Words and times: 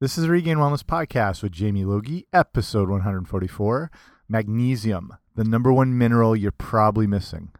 This 0.00 0.16
is 0.16 0.22
the 0.22 0.30
Regained 0.30 0.60
Wellness 0.60 0.84
Podcast 0.84 1.42
with 1.42 1.50
Jamie 1.50 1.84
Logie, 1.84 2.24
episode 2.32 2.88
144 2.88 3.90
Magnesium, 4.28 5.16
the 5.34 5.42
number 5.42 5.72
one 5.72 5.98
mineral 5.98 6.36
you're 6.36 6.52
probably 6.52 7.08
missing. 7.08 7.50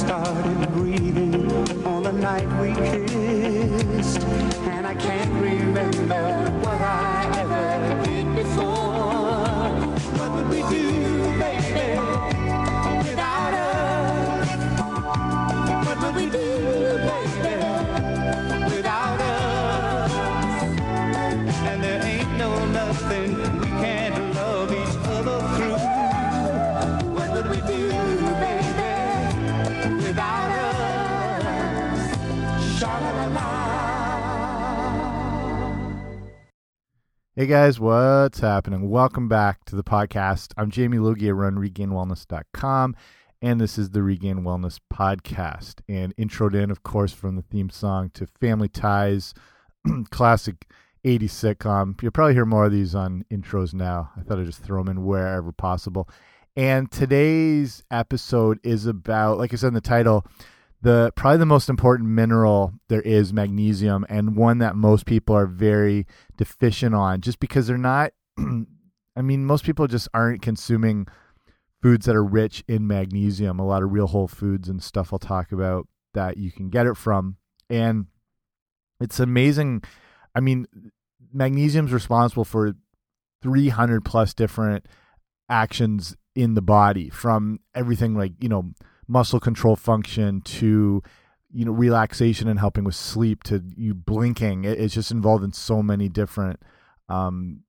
Like 0.00 0.41
Hey 37.42 37.48
guys, 37.48 37.80
what's 37.80 38.38
happening? 38.38 38.88
Welcome 38.88 39.26
back 39.26 39.64
to 39.64 39.74
the 39.74 39.82
podcast. 39.82 40.52
I'm 40.56 40.70
Jamie 40.70 41.00
Logie. 41.00 41.26
I 41.26 41.32
run 41.32 41.56
regainedwellness.com, 41.56 42.94
and 43.42 43.60
this 43.60 43.78
is 43.78 43.90
the 43.90 44.04
Regained 44.04 44.46
Wellness 44.46 44.78
Podcast. 44.94 45.80
And 45.88 46.14
introed 46.14 46.54
in, 46.54 46.70
of 46.70 46.84
course, 46.84 47.12
from 47.12 47.34
the 47.34 47.42
theme 47.42 47.68
song 47.68 48.10
to 48.14 48.28
Family 48.40 48.68
Ties, 48.68 49.34
classic 50.10 50.68
80s 51.04 51.56
sitcom. 51.56 52.00
You'll 52.00 52.12
probably 52.12 52.34
hear 52.34 52.46
more 52.46 52.66
of 52.66 52.70
these 52.70 52.94
on 52.94 53.24
intros 53.28 53.74
now. 53.74 54.12
I 54.16 54.22
thought 54.22 54.38
I'd 54.38 54.46
just 54.46 54.62
throw 54.62 54.84
them 54.84 54.96
in 54.96 55.04
wherever 55.04 55.50
possible. 55.50 56.08
And 56.54 56.92
today's 56.92 57.82
episode 57.90 58.60
is 58.62 58.86
about, 58.86 59.38
like 59.38 59.52
I 59.52 59.56
said 59.56 59.66
in 59.66 59.74
the 59.74 59.80
title, 59.80 60.24
the 60.82 61.12
probably 61.14 61.38
the 61.38 61.46
most 61.46 61.68
important 61.68 62.08
mineral 62.08 62.74
there 62.88 63.02
is 63.02 63.32
magnesium 63.32 64.04
and 64.08 64.36
one 64.36 64.58
that 64.58 64.74
most 64.74 65.06
people 65.06 65.34
are 65.34 65.46
very 65.46 66.06
deficient 66.36 66.94
on 66.94 67.20
just 67.20 67.38
because 67.38 67.68
they're 67.68 67.78
not 67.78 68.12
I 68.38 69.22
mean 69.22 69.44
most 69.44 69.64
people 69.64 69.86
just 69.86 70.08
aren't 70.12 70.42
consuming 70.42 71.06
foods 71.80 72.06
that 72.06 72.16
are 72.16 72.24
rich 72.24 72.64
in 72.68 72.86
magnesium. 72.86 73.58
A 73.58 73.66
lot 73.66 73.82
of 73.82 73.92
real 73.92 74.06
whole 74.08 74.28
foods 74.28 74.68
and 74.68 74.82
stuff 74.82 75.12
I'll 75.12 75.18
talk 75.18 75.52
about 75.52 75.86
that 76.14 76.36
you 76.36 76.50
can 76.50 76.68
get 76.68 76.86
it 76.86 76.96
from. 76.96 77.36
And 77.70 78.06
it's 79.00 79.20
amazing. 79.20 79.82
I 80.34 80.40
mean 80.40 80.66
magnesium's 81.32 81.92
responsible 81.92 82.44
for 82.44 82.74
300 83.42 84.04
plus 84.04 84.34
different 84.34 84.86
actions 85.48 86.16
in 86.34 86.54
the 86.54 86.62
body 86.62 87.08
from 87.08 87.60
everything 87.74 88.16
like 88.16 88.32
you 88.40 88.48
know 88.48 88.72
muscle 89.08 89.40
control 89.40 89.76
function 89.76 90.40
to 90.42 91.02
you 91.52 91.64
know 91.64 91.72
relaxation 91.72 92.48
and 92.48 92.58
helping 92.58 92.84
with 92.84 92.94
sleep 92.94 93.42
to 93.44 93.62
you 93.76 93.94
blinking. 93.94 94.64
It, 94.64 94.78
it's 94.78 94.94
just 94.94 95.10
involved 95.10 95.44
in 95.44 95.52
so 95.52 95.82
many 95.82 96.08
different 96.08 96.60
um, 97.08 97.60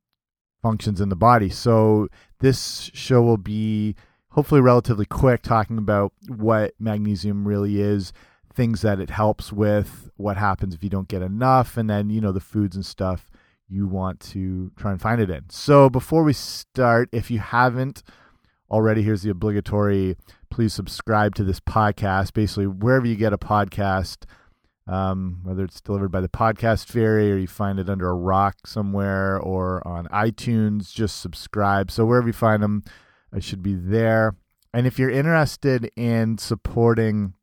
functions 0.62 1.02
in 1.02 1.10
the 1.10 1.16
body. 1.16 1.50
So 1.50 2.08
this 2.40 2.90
show 2.94 3.22
will 3.22 3.38
be 3.38 3.96
hopefully 4.30 4.62
relatively 4.62 5.06
quick 5.06 5.44
talking 5.44 5.78
about 5.78 6.14
what 6.28 6.74
magnesium 6.80 7.48
really 7.48 7.80
is 7.80 8.14
things 8.54 8.82
that 8.82 9.00
it 9.00 9.10
helps 9.10 9.52
with 9.52 10.12
what 10.16 10.38
happens 10.38 10.76
if 10.76 10.84
you 10.84 10.90
don't 10.90 11.08
get 11.08 11.22
enough 11.22 11.76
and 11.76 11.90
then 11.90 12.10
you 12.10 12.22
know 12.22 12.32
the 12.32 12.40
foods 12.40 12.76
and 12.76 12.86
stuff 12.86 13.30
you 13.68 13.88
want 13.88 14.20
to 14.20 14.72
try 14.76 14.92
and 14.92 15.02
find 15.02 15.20
it 15.20 15.30
in. 15.30 15.44
So 15.50 15.90
before 15.90 16.24
we 16.24 16.34
start 16.34 17.10
if 17.12 17.32
you 17.32 17.40
haven't 17.40 18.04
already 18.74 19.04
here's 19.04 19.22
the 19.22 19.30
obligatory 19.30 20.18
please 20.50 20.74
subscribe 20.74 21.36
to 21.36 21.44
this 21.44 21.60
podcast. 21.60 22.34
Basically 22.34 22.66
wherever 22.66 23.06
you 23.06 23.16
get 23.16 23.32
a 23.32 23.38
podcast 23.38 24.26
um, 24.88 25.40
whether 25.44 25.64
it's 25.64 25.80
delivered 25.80 26.12
by 26.12 26.20
the 26.20 26.28
podcast 26.28 26.88
fairy 26.88 27.32
or 27.32 27.38
you 27.38 27.48
find 27.48 27.80
it 27.80 27.88
under 27.88 28.10
a 28.10 28.16
rock 28.16 28.66
somewhere 28.66 29.40
or 29.40 29.88
on 29.88 30.08
itunes 30.08 30.92
just 30.92 31.22
subscribe. 31.22 31.92
So 31.92 32.04
wherever 32.04 32.28
you 32.28 32.34
find 32.34 32.64
them 32.64 32.84
i 33.32 33.40
should 33.40 33.62
be 33.62 33.76
there. 33.76 34.36
And 34.74 34.88
if 34.88 34.98
you're 34.98 35.12
interested 35.12 35.92
in 35.96 36.40
supporting 36.40 37.36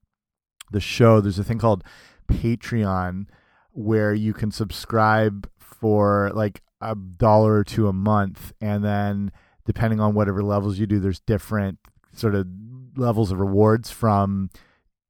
the 0.73 0.81
show 0.81 1.21
there's 1.21 1.39
a 1.39 1.45
thing 1.45 1.59
called 1.59 1.85
patreon 2.29 3.27
where 3.71 4.13
you 4.13 4.33
can 4.33 4.51
subscribe 4.51 5.49
for 5.59 6.33
like 6.35 6.61
a 6.81 6.97
dollar 6.97 7.55
or 7.55 7.65
two 7.65 7.87
a 7.87 7.93
month 7.93 8.53
and 8.61 8.85
then 8.85 9.31
depending 9.73 10.01
on 10.01 10.15
whatever 10.15 10.43
levels 10.43 10.79
you 10.79 10.87
do 10.87 10.99
there's 10.99 11.21
different 11.21 11.79
sort 12.13 12.35
of 12.35 12.47
levels 12.97 13.31
of 13.31 13.39
rewards 13.39 13.91
from 13.91 14.51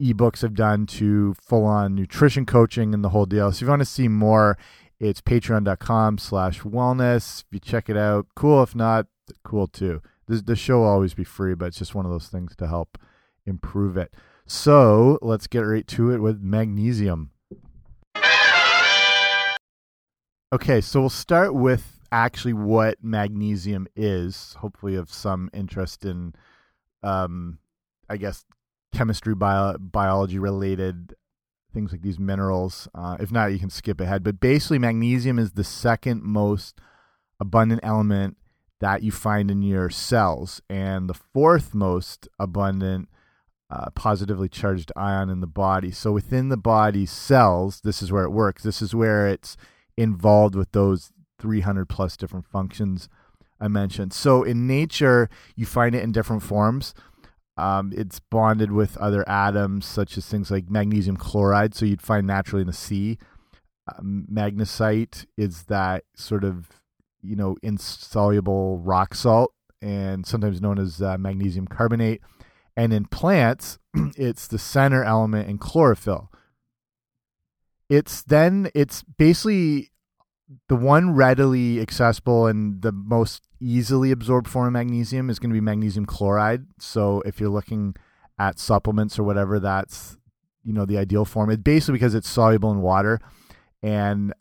ebooks 0.01 0.43
I've 0.43 0.55
done 0.55 0.87
to 0.87 1.35
full 1.41 1.65
on 1.65 1.95
nutrition 1.95 2.47
coaching 2.47 2.95
and 2.95 3.05
the 3.05 3.11
whole 3.11 3.27
deal. 3.27 3.51
So 3.53 3.57
if 3.57 3.63
you 3.63 3.69
want 3.69 3.81
to 3.81 3.87
see 3.87 4.09
more, 4.09 4.57
it's 4.99 5.21
patreon.com 5.21 6.19
slash 6.19 6.61
wellness. 6.61 7.43
If 7.43 7.47
you 7.53 7.61
check 7.61 7.89
it 7.89 7.97
out, 7.97 8.27
cool. 8.35 8.63
If 8.63 8.75
not, 8.75 9.07
cool 9.45 9.67
too. 9.67 10.03
The 10.27 10.57
show 10.57 10.79
will 10.79 10.87
always 10.87 11.15
be 11.15 11.25
free, 11.25 11.55
but 11.55 11.67
it's 11.67 11.79
just 11.79 11.95
one 11.95 12.07
of 12.07 12.13
those 12.13 12.29
things 12.29 12.55
to 12.57 12.69
help 12.69 12.99
improve 13.47 13.97
it. 13.97 14.15
So 14.47 15.19
let's 15.23 15.47
get 15.47 15.61
right 15.61 15.87
to 15.89 16.11
it 16.11 16.19
with 16.19 16.41
magnesium. 16.41 17.31
Okay, 20.53 20.81
so 20.81 21.01
we'll 21.01 21.11
start 21.11 21.55
with 21.55 22.00
actually 22.13 22.53
what 22.53 23.03
magnesium 23.03 23.87
is. 23.97 24.55
Hopefully, 24.61 24.97
of 24.97 25.13
some 25.13 25.51
interest 25.53 26.05
in 26.05 26.35
um, 27.03 27.59
I 28.09 28.17
guess 28.17 28.45
chemistry, 28.93 29.35
bio, 29.35 29.77
biology 29.79 30.39
related 30.39 31.15
things 31.73 31.93
like 31.93 32.03
these 32.03 32.19
minerals. 32.19 32.89
Uh, 32.95 33.17
if 33.21 33.31
not, 33.31 33.53
you 33.53 33.59
can 33.59 33.71
skip 33.71 34.01
ahead. 34.01 34.23
But 34.23 34.41
basically, 34.41 34.79
magnesium 34.79 35.39
is 35.39 35.53
the 35.53 35.65
second 35.65 36.23
most 36.23 36.81
abundant 37.39 37.81
element 37.85 38.37
that 38.81 39.03
you 39.03 39.13
find 39.13 39.51
in 39.51 39.63
your 39.63 39.91
cells, 39.91 40.61
and 40.71 41.09
the 41.09 41.15
fourth 41.15 41.75
most 41.75 42.27
abundant 42.39 43.09
uh, 43.71 43.91
positively 43.95 44.49
charged 44.49 44.91
ion 44.97 45.31
in 45.31 45.41
the 45.41 45.47
body. 45.47 45.91
So 45.91 46.13
within 46.13 46.49
the 46.49 46.57
body 46.57 47.07
cells, 47.07 47.83
this 47.83 48.03
is 48.03 48.11
where 48.11 48.25
it 48.25 48.31
works. 48.31 48.63
This 48.63 48.83
is 48.83 48.95
where 48.95 49.29
it's 49.29 49.57
involved 49.97 50.55
with 50.55 50.73
those 50.73 51.13
300 51.41 51.89
plus 51.89 52.17
different 52.17 52.47
functions 52.47 53.09
I 53.61 53.69
mentioned. 53.69 54.13
So 54.13 54.43
in 54.43 54.67
nature, 54.67 55.29
you 55.55 55.67
find 55.67 55.95
it 55.95 56.03
in 56.03 56.13
different 56.13 56.43
forms. 56.43 56.95
Um, 57.57 57.93
it's 57.95 58.21
bonded 58.21 58.73
with 58.73 58.97
other 58.97 59.29
atoms, 59.29 59.85
such 59.85 60.17
as 60.17 60.27
things 60.27 60.51
like 60.51 60.71
magnesium 60.71 61.17
chloride. 61.17 61.75
So 61.75 61.85
you'd 61.85 62.01
find 62.01 62.27
naturally 62.27 62.63
in 62.63 62.67
the 62.67 62.73
sea. 62.73 63.19
Um, 63.99 64.27
magnesite 64.33 65.27
is 65.37 65.65
that 65.65 66.05
sort 66.17 66.45
of, 66.45 66.69
you 67.23 67.37
know, 67.37 67.57
insoluble 67.63 68.79
rock 68.79 69.15
salt, 69.15 69.53
and 69.83 70.27
sometimes 70.27 70.61
known 70.61 70.79
as 70.79 71.03
uh, 71.03 71.19
magnesium 71.19 71.67
carbonate. 71.67 72.23
And 72.77 72.95
in 72.95 73.05
plants, 73.07 73.79
it's 74.17 74.47
the 74.47 74.59
center 74.59 75.05
element 75.05 75.49
in 75.49 75.59
chlorophyll. 75.59 76.31
It's 77.91 78.23
then 78.23 78.71
it's 78.75 79.03
basically 79.03 79.91
the 80.69 80.77
one 80.77 81.15
readily 81.15 81.81
accessible 81.81 82.47
and 82.47 82.83
the 82.83 82.93
most 82.93 83.43
easily 83.61 84.11
absorbed 84.11 84.49
form 84.49 84.67
of 84.67 84.73
magnesium 84.73 85.31
is 85.31 85.39
going 85.39 85.51
to 85.51 85.55
be 85.55 85.61
magnesium 85.61 86.07
chloride. 86.07 86.67
So 86.79 87.23
if 87.25 87.39
you're 87.39 87.51
looking 87.51 87.95
at 88.39 88.59
supplements 88.59 89.19
or 89.19 89.23
whatever, 89.23 89.61
that's 89.61 90.17
you 90.65 90.73
know 90.73 90.85
the 90.85 90.99
ideal 90.99 91.25
form. 91.25 91.51
It 91.51 91.63
basically 91.63 91.95
because 91.95 92.15
it's 92.15 92.29
soluble 92.29 92.73
in 92.73 92.81
water, 92.81 93.21
and 93.83 94.35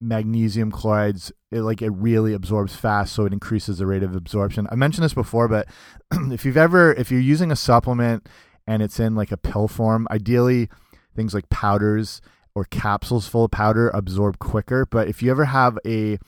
magnesium 0.00 0.70
chlorides 0.70 1.32
it 1.50 1.60
like 1.60 1.82
it 1.82 1.90
really 1.90 2.32
absorbs 2.32 2.74
fast, 2.74 3.14
so 3.14 3.24
it 3.24 3.32
increases 3.32 3.78
the 3.78 3.86
rate 3.86 4.02
of 4.02 4.16
absorption. 4.16 4.66
I 4.70 4.76
mentioned 4.76 5.04
this 5.04 5.14
before, 5.14 5.48
but 5.48 5.68
if 6.32 6.44
you've 6.44 6.56
ever 6.56 6.92
if 6.94 7.10
you're 7.10 7.20
using 7.20 7.50
a 7.50 7.56
supplement 7.56 8.28
and 8.66 8.82
it's 8.82 8.98
in 8.98 9.14
like 9.14 9.30
a 9.32 9.36
pill 9.36 9.68
form, 9.68 10.06
ideally 10.10 10.70
things 11.14 11.34
like 11.34 11.48
powders 11.50 12.20
or 12.54 12.64
capsules 12.64 13.26
full 13.26 13.44
of 13.44 13.50
powder 13.50 13.88
absorb 13.90 14.38
quicker. 14.38 14.86
But 14.86 15.08
if 15.08 15.22
you 15.22 15.30
ever 15.30 15.46
have 15.46 15.78
a 15.86 16.18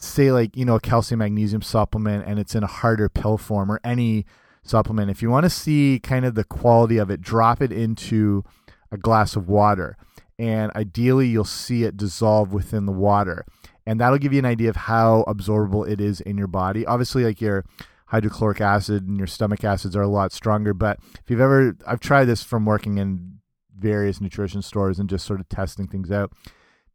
say 0.00 0.30
like 0.30 0.56
you 0.56 0.64
know 0.64 0.76
a 0.76 0.80
calcium 0.80 1.18
magnesium 1.18 1.60
supplement 1.60 2.24
and 2.24 2.38
it's 2.38 2.54
in 2.54 2.62
a 2.62 2.68
harder 2.68 3.08
pill 3.08 3.36
form 3.36 3.70
or 3.70 3.80
any 3.82 4.24
supplement. 4.62 5.10
If 5.10 5.22
you 5.22 5.30
want 5.30 5.44
to 5.44 5.50
see 5.50 6.00
kind 6.02 6.24
of 6.24 6.34
the 6.34 6.44
quality 6.44 6.98
of 6.98 7.10
it, 7.10 7.20
drop 7.20 7.60
it 7.62 7.72
into 7.72 8.44
a 8.92 8.96
glass 8.96 9.34
of 9.34 9.48
water. 9.48 9.96
And 10.38 10.70
ideally, 10.76 11.26
you'll 11.26 11.44
see 11.44 11.82
it 11.82 11.96
dissolve 11.96 12.52
within 12.52 12.86
the 12.86 12.92
water. 12.92 13.44
And 13.86 14.00
that'll 14.00 14.18
give 14.18 14.32
you 14.32 14.38
an 14.38 14.44
idea 14.44 14.68
of 14.68 14.76
how 14.76 15.24
absorbable 15.26 15.88
it 15.88 16.00
is 16.00 16.20
in 16.20 16.36
your 16.38 16.46
body. 16.46 16.86
Obviously, 16.86 17.24
like 17.24 17.40
your 17.40 17.64
hydrochloric 18.06 18.60
acid 18.60 19.08
and 19.08 19.18
your 19.18 19.26
stomach 19.26 19.64
acids 19.64 19.96
are 19.96 20.02
a 20.02 20.08
lot 20.08 20.32
stronger. 20.32 20.74
But 20.74 20.98
if 21.00 21.24
you've 21.28 21.40
ever, 21.40 21.76
I've 21.86 22.00
tried 22.00 22.26
this 22.26 22.42
from 22.42 22.66
working 22.66 22.98
in 22.98 23.37
various 23.78 24.20
nutrition 24.20 24.62
stores 24.62 24.98
and 24.98 25.08
just 25.08 25.26
sort 25.26 25.40
of 25.40 25.48
testing 25.48 25.86
things 25.86 26.10
out. 26.10 26.32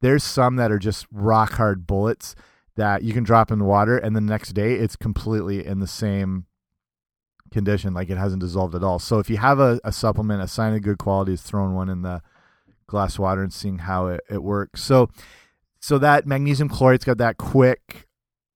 There's 0.02 0.24
some 0.24 0.58
that 0.58 0.72
are 0.72 0.80
just 0.80 1.06
rock 1.12 1.54
hard 1.54 1.88
bullets 1.88 2.36
that 2.76 3.04
you 3.04 3.14
can 3.14 3.24
drop 3.24 3.52
in 3.52 3.60
the 3.60 3.66
water, 3.66 3.98
and 3.98 4.16
the 4.16 4.22
next 4.22 4.54
day 4.54 4.74
it's 4.74 4.96
completely 4.96 5.66
in 5.66 5.80
the 5.80 5.88
same 5.88 6.46
condition, 7.52 7.94
like 7.94 8.10
it 8.10 8.18
hasn't 8.18 8.42
dissolved 8.42 8.76
at 8.76 8.84
all. 8.84 9.00
So 9.00 9.20
if 9.20 9.30
you 9.30 9.38
have 9.38 9.60
a, 9.60 9.80
a 9.84 9.92
supplement, 9.92 10.42
a 10.42 10.48
sign 10.48 10.74
of 10.74 10.82
good 10.82 10.98
quality 10.98 11.34
is 11.34 11.42
throwing 11.42 11.74
one 11.74 11.88
in 11.88 12.02
the 12.02 12.22
glass 12.88 13.18
water 13.18 13.42
and 13.42 13.54
seeing 13.54 13.80
how 13.80 14.08
it, 14.08 14.22
it 14.30 14.44
works. 14.44 14.84
So 14.84 15.10
so 15.80 15.98
that 15.98 16.26
magnesium 16.26 16.70
chloride's 16.70 17.04
got 17.06 17.18
that 17.18 17.38
quick 17.38 18.08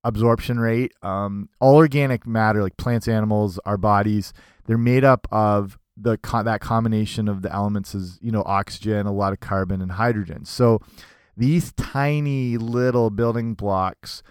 absorption 0.04 0.60
rate. 0.60 0.94
Um, 1.02 1.50
all 1.60 1.76
organic 1.76 2.26
matter, 2.26 2.64
like 2.64 2.78
plants, 2.78 3.08
animals, 3.08 3.60
our 3.66 3.78
bodies, 3.78 4.32
they're 4.66 4.78
made 4.78 5.04
up 5.04 5.28
of 5.32 5.78
the 6.00 6.18
that 6.44 6.62
combination 6.62 7.28
of 7.28 7.42
the 7.42 7.54
elements 7.54 7.96
is 7.96 8.20
you 8.22 8.32
know 8.32 8.44
oxygen, 8.46 9.08
a 9.08 9.14
lot 9.14 9.34
of 9.34 9.40
carbon, 9.40 9.82
and 9.82 9.94
hydrogen. 9.94 10.46
So 10.46 10.82
these 11.36 11.72
tiny 11.74 12.58
little 12.58 13.10
building 13.10 13.54
blocks 13.54 14.24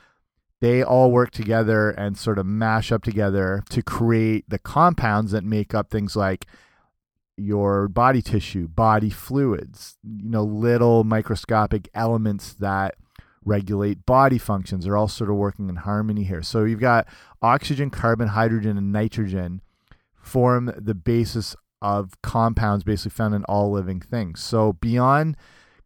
they 0.61 0.83
all 0.83 1.13
work 1.13 1.31
together 1.31 1.91
and 1.91 2.17
sort 2.17 2.39
of 2.39 2.47
mash 2.47 2.91
up 2.91 3.03
together 3.03 3.63
to 3.69 3.83
create 3.83 4.49
the 4.49 4.59
compounds 4.59 5.33
that 5.33 5.45
make 5.45 5.75
up 5.75 5.91
things 5.91 6.17
like 6.17 6.47
your 7.37 7.89
body 7.89 8.23
tissue, 8.23 8.67
body 8.67 9.11
fluids, 9.11 9.99
you 10.03 10.31
know, 10.31 10.43
little 10.43 11.05
microscopic 11.05 11.89
elements 11.95 12.55
that 12.55 12.95
regulate 13.45 14.07
body 14.07 14.39
functions 14.39 14.87
are 14.87 14.97
all 14.97 15.09
sort 15.09 15.31
of 15.31 15.37
working 15.37 15.69
in 15.69 15.77
harmony 15.77 16.25
here. 16.25 16.43
So 16.43 16.65
you've 16.65 16.81
got 16.81 17.07
oxygen, 17.43 17.91
carbon, 17.91 18.29
hydrogen, 18.29 18.79
and 18.79 18.91
nitrogen 18.91 19.61
form 20.27 20.73
the 20.77 20.95
basis 20.95 21.55
of 21.83 22.21
compounds 22.23 22.85
basically 22.85 23.15
found 23.15 23.35
in 23.35 23.45
all 23.45 23.71
living 23.71 24.01
things. 24.01 24.43
So 24.43 24.75
beyond 24.75 25.37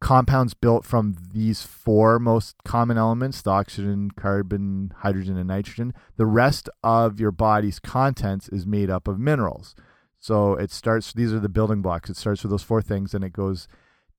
compounds 0.01 0.55
built 0.55 0.85
from 0.85 1.17
these 1.33 1.63
four 1.63 2.19
most 2.19 2.57
common 2.65 2.97
elements 2.97 3.43
the 3.43 3.51
oxygen, 3.51 4.11
carbon, 4.13 4.93
hydrogen, 4.99 5.37
and 5.37 5.49
nitrogen. 5.49 5.93
The 6.17 6.27
rest 6.27 6.69
of 6.83 7.21
your 7.21 7.33
body's 7.33 7.79
contents 7.79 8.49
is 8.49 8.67
made 8.67 8.89
up 8.89 9.07
of 9.07 9.19
minerals. 9.19 9.75
So 10.19 10.55
it 10.55 10.71
starts, 10.71 11.13
these 11.13 11.33
are 11.33 11.41
the 11.41 11.49
building 11.49 11.83
blocks. 11.83 12.11
It 12.11 12.17
starts 12.17 12.43
with 12.43 12.51
those 12.51 12.63
four 12.63 12.83
things 12.83 13.15
and 13.15 13.25
it 13.25 13.33
goes 13.33 13.69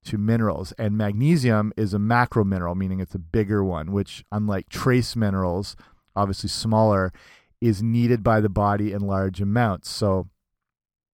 to 0.06 0.18
minerals. 0.18 0.72
And 0.74 0.98
magnesium 0.98 1.74
is 1.78 1.94
a 1.94 2.00
macro 2.00 2.44
mineral, 2.44 2.76
meaning 2.76 3.00
it's 3.00 3.16
a 3.16 3.20
bigger 3.20 3.64
one, 3.64 3.92
which, 3.92 4.24
unlike 4.32 4.70
trace 4.70 5.16
minerals, 5.16 5.76
obviously 6.16 6.50
smaller, 6.50 7.14
is 7.62 7.84
needed 7.84 8.24
by 8.24 8.42
the 8.42 8.50
body 8.50 8.92
in 8.92 9.02
large 9.02 9.40
amounts. 9.40 9.90
So, 9.90 10.28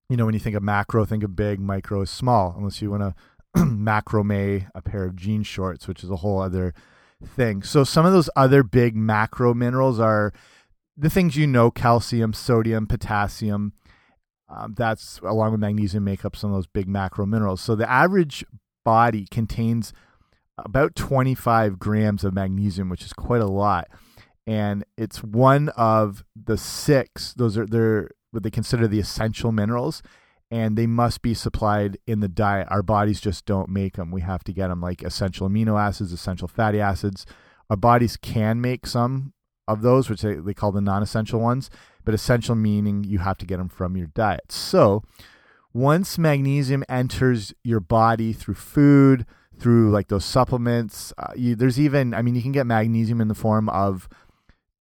you 0.09 0.15
know, 0.15 0.25
when 0.25 0.33
you 0.33 0.39
think 0.39 0.55
of 0.55 0.63
macro, 0.63 1.05
think 1.05 1.23
of 1.23 1.35
big, 1.35 1.59
micro 1.59 2.01
is 2.01 2.09
small, 2.09 2.55
unless 2.57 2.81
you 2.81 2.89
want 2.89 3.03
to 3.03 3.15
macrame 3.65 4.67
a 4.73 4.81
pair 4.81 5.03
of 5.03 5.15
jean 5.15 5.43
shorts, 5.43 5.87
which 5.87 6.03
is 6.03 6.09
a 6.09 6.17
whole 6.17 6.39
other 6.39 6.73
thing. 7.25 7.61
So 7.63 7.83
some 7.83 8.05
of 8.05 8.13
those 8.13 8.29
other 8.35 8.63
big 8.63 8.95
macro 8.95 9.53
minerals 9.53 9.99
are 9.99 10.33
the 10.95 11.09
things 11.09 11.35
you 11.35 11.45
know: 11.45 11.69
calcium, 11.69 12.33
sodium, 12.33 12.87
potassium. 12.87 13.73
Um, 14.49 14.75
that's 14.77 15.19
along 15.23 15.51
with 15.51 15.59
magnesium 15.59 16.05
make 16.05 16.23
up 16.23 16.35
some 16.35 16.51
of 16.51 16.55
those 16.55 16.67
big 16.67 16.87
macro 16.87 17.25
minerals. 17.25 17.59
So 17.59 17.75
the 17.75 17.89
average 17.89 18.45
body 18.85 19.27
contains 19.29 19.91
about 20.57 20.95
25 20.95 21.77
grams 21.77 22.23
of 22.23 22.33
magnesium, 22.33 22.89
which 22.89 23.03
is 23.03 23.11
quite 23.11 23.41
a 23.41 23.47
lot. 23.47 23.89
And 24.47 24.85
it's 24.97 25.21
one 25.21 25.69
of 25.69 26.23
the 26.35 26.57
six. 26.57 27.33
Those 27.33 27.57
are 27.57 27.65
they're 27.67 28.09
what 28.31 28.43
they 28.43 28.49
consider 28.49 28.87
the 28.87 28.99
essential 28.99 29.51
minerals 29.51 30.01
and 30.49 30.77
they 30.77 30.87
must 30.87 31.21
be 31.21 31.33
supplied 31.33 31.97
in 32.07 32.21
the 32.21 32.27
diet. 32.27 32.67
Our 32.69 32.83
bodies 32.83 33.19
just 33.19 33.45
don't 33.45 33.69
make 33.69 33.97
them. 33.97 34.11
We 34.11 34.21
have 34.21 34.43
to 34.45 34.53
get 34.53 34.69
them 34.69 34.81
like 34.81 35.03
essential 35.03 35.49
amino 35.49 35.79
acids, 35.79 36.13
essential 36.13 36.47
fatty 36.47 36.79
acids. 36.79 37.25
Our 37.69 37.77
bodies 37.77 38.15
can 38.15 38.61
make 38.61 38.87
some 38.87 39.33
of 39.67 39.81
those, 39.81 40.09
which 40.09 40.21
they, 40.21 40.35
they 40.35 40.53
call 40.53 40.71
the 40.71 40.81
non 40.81 41.03
essential 41.03 41.41
ones, 41.41 41.69
but 42.05 42.13
essential 42.13 42.55
meaning 42.55 43.03
you 43.03 43.19
have 43.19 43.37
to 43.39 43.45
get 43.45 43.57
them 43.57 43.67
from 43.67 43.97
your 43.97 44.07
diet. 44.07 44.51
So 44.51 45.03
once 45.73 46.17
magnesium 46.17 46.85
enters 46.87 47.53
your 47.63 47.81
body 47.81 48.31
through 48.31 48.55
food, 48.55 49.25
through 49.59 49.91
like 49.91 50.07
those 50.07 50.23
supplements, 50.23 51.11
uh, 51.17 51.33
you, 51.35 51.55
there's 51.55 51.79
even, 51.79 52.13
I 52.13 52.21
mean, 52.21 52.35
you 52.35 52.41
can 52.41 52.53
get 52.53 52.65
magnesium 52.65 53.19
in 53.19 53.27
the 53.27 53.35
form 53.35 53.67
of 53.69 54.07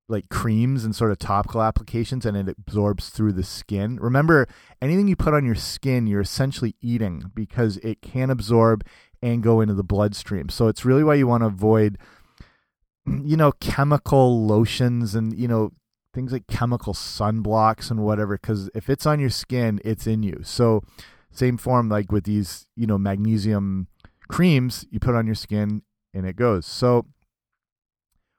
like 0.08 0.28
creams 0.28 0.84
and 0.84 0.94
sort 0.94 1.10
of 1.10 1.18
topical 1.18 1.62
applications 1.62 2.24
and 2.24 2.36
it 2.36 2.48
absorbs 2.48 3.10
through 3.10 3.32
the 3.32 3.42
skin. 3.42 3.96
Remember, 4.00 4.46
anything 4.80 5.08
you 5.08 5.16
put 5.16 5.34
on 5.34 5.44
your 5.44 5.54
skin, 5.54 6.06
you're 6.06 6.20
essentially 6.20 6.76
eating 6.80 7.30
because 7.34 7.78
it 7.78 8.02
can 8.02 8.30
absorb 8.30 8.84
and 9.22 9.42
go 9.42 9.60
into 9.60 9.74
the 9.74 9.82
bloodstream. 9.82 10.48
So 10.48 10.68
it's 10.68 10.84
really 10.84 11.02
why 11.02 11.14
you 11.14 11.26
want 11.26 11.42
to 11.42 11.46
avoid 11.46 11.98
you 13.06 13.36
know 13.36 13.52
chemical 13.52 14.46
lotions 14.46 15.14
and 15.14 15.36
you 15.36 15.48
know 15.48 15.72
things 16.12 16.32
like 16.32 16.46
chemical 16.46 16.94
sunblocks 16.94 17.90
and 17.90 18.02
whatever 18.02 18.38
cuz 18.38 18.70
if 18.74 18.88
it's 18.88 19.06
on 19.06 19.20
your 19.20 19.30
skin, 19.30 19.80
it's 19.84 20.06
in 20.06 20.22
you. 20.22 20.40
So 20.42 20.82
same 21.30 21.56
form 21.58 21.88
like 21.88 22.10
with 22.10 22.24
these, 22.24 22.66
you 22.76 22.86
know, 22.86 22.98
magnesium 22.98 23.88
creams, 24.28 24.86
you 24.90 24.98
put 24.98 25.14
on 25.14 25.26
your 25.26 25.34
skin 25.34 25.82
and 26.14 26.26
it 26.26 26.36
goes. 26.36 26.66
So 26.66 27.06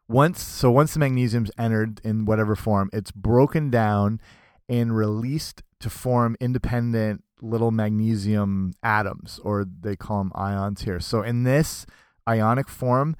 once 0.07 0.41
so 0.41 0.71
once 0.71 0.93
the 0.93 0.99
magnesium's 0.99 1.51
entered 1.57 2.01
in 2.03 2.25
whatever 2.25 2.55
form, 2.55 2.89
it's 2.93 3.11
broken 3.11 3.69
down 3.69 4.21
and 4.69 4.95
released 4.95 5.63
to 5.79 5.89
form 5.89 6.35
independent 6.39 7.23
little 7.41 7.71
magnesium 7.71 8.73
atoms, 8.81 9.39
or 9.43 9.65
they 9.81 9.95
call 9.95 10.19
them 10.19 10.31
ions 10.33 10.81
here. 10.81 10.99
So 10.99 11.21
in 11.21 11.43
this 11.43 11.85
ionic 12.27 12.67
form, 12.67 13.15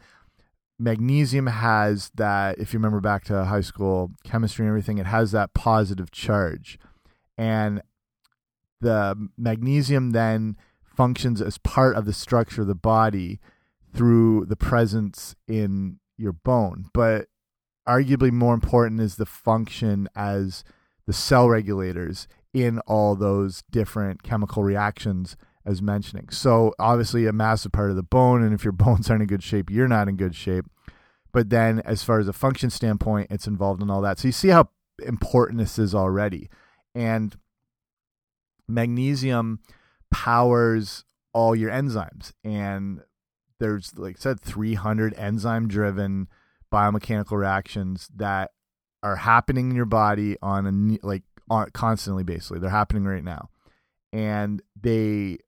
magnesium 0.79 1.47
has 1.47 2.11
that. 2.15 2.57
If 2.57 2.73
you 2.73 2.79
remember 2.79 2.99
back 2.99 3.23
to 3.25 3.45
high 3.45 3.61
school 3.61 4.11
chemistry 4.23 4.63
and 4.63 4.69
everything, 4.69 4.97
it 4.97 5.05
has 5.05 5.31
that 5.31 5.53
positive 5.53 6.11
charge, 6.11 6.79
and 7.37 7.81
the 8.79 9.29
magnesium 9.37 10.11
then 10.11 10.55
functions 10.83 11.41
as 11.41 11.57
part 11.57 11.95
of 11.95 12.05
the 12.05 12.13
structure 12.13 12.61
of 12.61 12.67
the 12.67 12.75
body 12.75 13.39
through 13.93 14.45
the 14.45 14.55
presence 14.55 15.35
in 15.47 15.99
your 16.17 16.33
bone. 16.33 16.85
But 16.93 17.27
arguably 17.87 18.31
more 18.31 18.53
important 18.53 18.99
is 18.99 19.15
the 19.15 19.25
function 19.25 20.09
as 20.15 20.63
the 21.05 21.13
cell 21.13 21.47
regulators 21.47 22.27
in 22.53 22.79
all 22.79 23.15
those 23.15 23.63
different 23.71 24.23
chemical 24.23 24.63
reactions 24.63 25.37
as 25.65 25.81
mentioning. 25.81 26.29
So 26.29 26.73
obviously 26.79 27.25
a 27.25 27.33
massive 27.33 27.71
part 27.71 27.89
of 27.89 27.95
the 27.95 28.03
bone, 28.03 28.41
and 28.41 28.53
if 28.53 28.63
your 28.63 28.71
bones 28.73 29.09
aren't 29.09 29.21
in 29.21 29.27
good 29.27 29.43
shape, 29.43 29.69
you're 29.69 29.87
not 29.87 30.07
in 30.07 30.15
good 30.15 30.35
shape. 30.35 30.65
But 31.33 31.49
then 31.49 31.81
as 31.85 32.03
far 32.03 32.19
as 32.19 32.27
a 32.27 32.33
function 32.33 32.69
standpoint, 32.69 33.27
it's 33.29 33.47
involved 33.47 33.81
in 33.81 33.89
all 33.89 34.01
that. 34.01 34.17
So 34.17 34.27
you 34.27 34.31
see 34.31 34.47
how 34.47 34.69
important 35.05 35.59
this 35.59 35.77
is 35.77 35.93
already. 35.93 36.49
And 36.95 37.35
magnesium 38.67 39.59
powers 40.11 41.05
all 41.33 41.55
your 41.55 41.69
enzymes. 41.69 42.33
And 42.43 43.01
there's 43.59 43.97
like 43.97 44.17
I 44.17 44.19
said 44.19 44.39
300 44.39 45.13
enzyme 45.15 45.67
driven 45.67 46.27
biomechanical 46.71 47.37
reactions 47.37 48.09
that 48.15 48.51
are 49.03 49.15
happening 49.15 49.69
in 49.69 49.75
your 49.75 49.85
body 49.85 50.37
on 50.41 50.99
a 51.03 51.05
like 51.05 51.23
on, 51.49 51.69
constantly 51.71 52.23
basically. 52.23 52.59
They're 52.59 52.69
happening 52.69 53.05
right 53.05 53.23
now. 53.23 53.49
And 54.11 54.61
they 54.79 55.39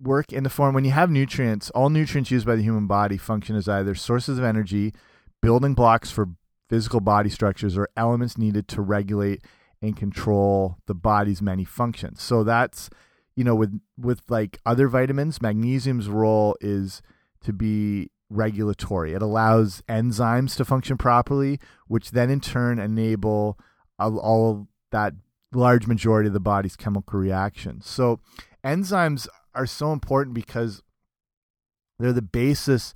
work 0.00 0.32
in 0.32 0.44
the 0.44 0.50
form 0.50 0.74
when 0.74 0.84
you 0.84 0.90
have 0.92 1.10
nutrients 1.10 1.68
all 1.70 1.90
nutrients 1.90 2.30
used 2.30 2.46
by 2.46 2.56
the 2.56 2.62
human 2.62 2.86
body 2.86 3.18
function 3.18 3.54
as 3.54 3.68
either 3.68 3.94
sources 3.94 4.38
of 4.38 4.44
energy 4.44 4.94
building 5.42 5.74
blocks 5.74 6.10
for 6.10 6.30
physical 6.70 7.00
body 7.00 7.28
structures 7.28 7.76
or 7.76 7.88
elements 7.96 8.38
needed 8.38 8.66
to 8.68 8.80
regulate 8.80 9.42
and 9.82 9.96
control 9.96 10.76
the 10.86 10.94
body's 10.94 11.42
many 11.42 11.64
functions. 11.64 12.22
So 12.22 12.44
that's 12.44 12.90
you 13.40 13.44
know 13.44 13.54
with 13.54 13.80
with 13.96 14.20
like 14.28 14.58
other 14.66 14.86
vitamins 14.86 15.40
magnesium's 15.40 16.10
role 16.10 16.58
is 16.60 17.00
to 17.42 17.54
be 17.54 18.10
regulatory. 18.28 19.14
It 19.14 19.22
allows 19.22 19.82
enzymes 19.88 20.54
to 20.58 20.64
function 20.66 20.98
properly 20.98 21.58
which 21.88 22.10
then 22.10 22.28
in 22.28 22.40
turn 22.40 22.78
enable 22.78 23.58
all, 23.98 24.68
that 24.92 25.14
large 25.54 25.86
majority 25.86 26.26
of 26.26 26.34
the 26.34 26.38
body's 26.38 26.76
chemical 26.76 27.18
reactions. 27.18 27.88
So 27.88 28.20
enzymes 28.62 29.26
are 29.54 29.64
so 29.64 29.90
important 29.90 30.34
because 30.34 30.82
they're 31.98 32.12
the 32.12 32.20
basis 32.20 32.92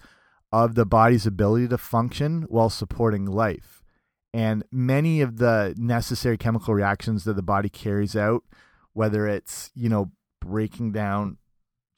of 0.52 0.74
the 0.74 0.84
body's 0.84 1.26
ability 1.26 1.68
to 1.68 1.78
function 1.78 2.42
while 2.50 2.68
supporting 2.68 3.24
life. 3.24 3.82
And 4.34 4.62
many 4.70 5.22
of 5.22 5.38
the 5.38 5.74
necessary 5.78 6.36
chemical 6.36 6.74
reactions 6.74 7.24
that 7.24 7.34
the 7.34 7.42
body 7.42 7.70
carries 7.70 8.14
out, 8.14 8.44
whether 8.92 9.26
it's 9.26 9.70
you 9.74 9.88
know 9.88 10.10
breaking 10.44 10.92
down 10.92 11.38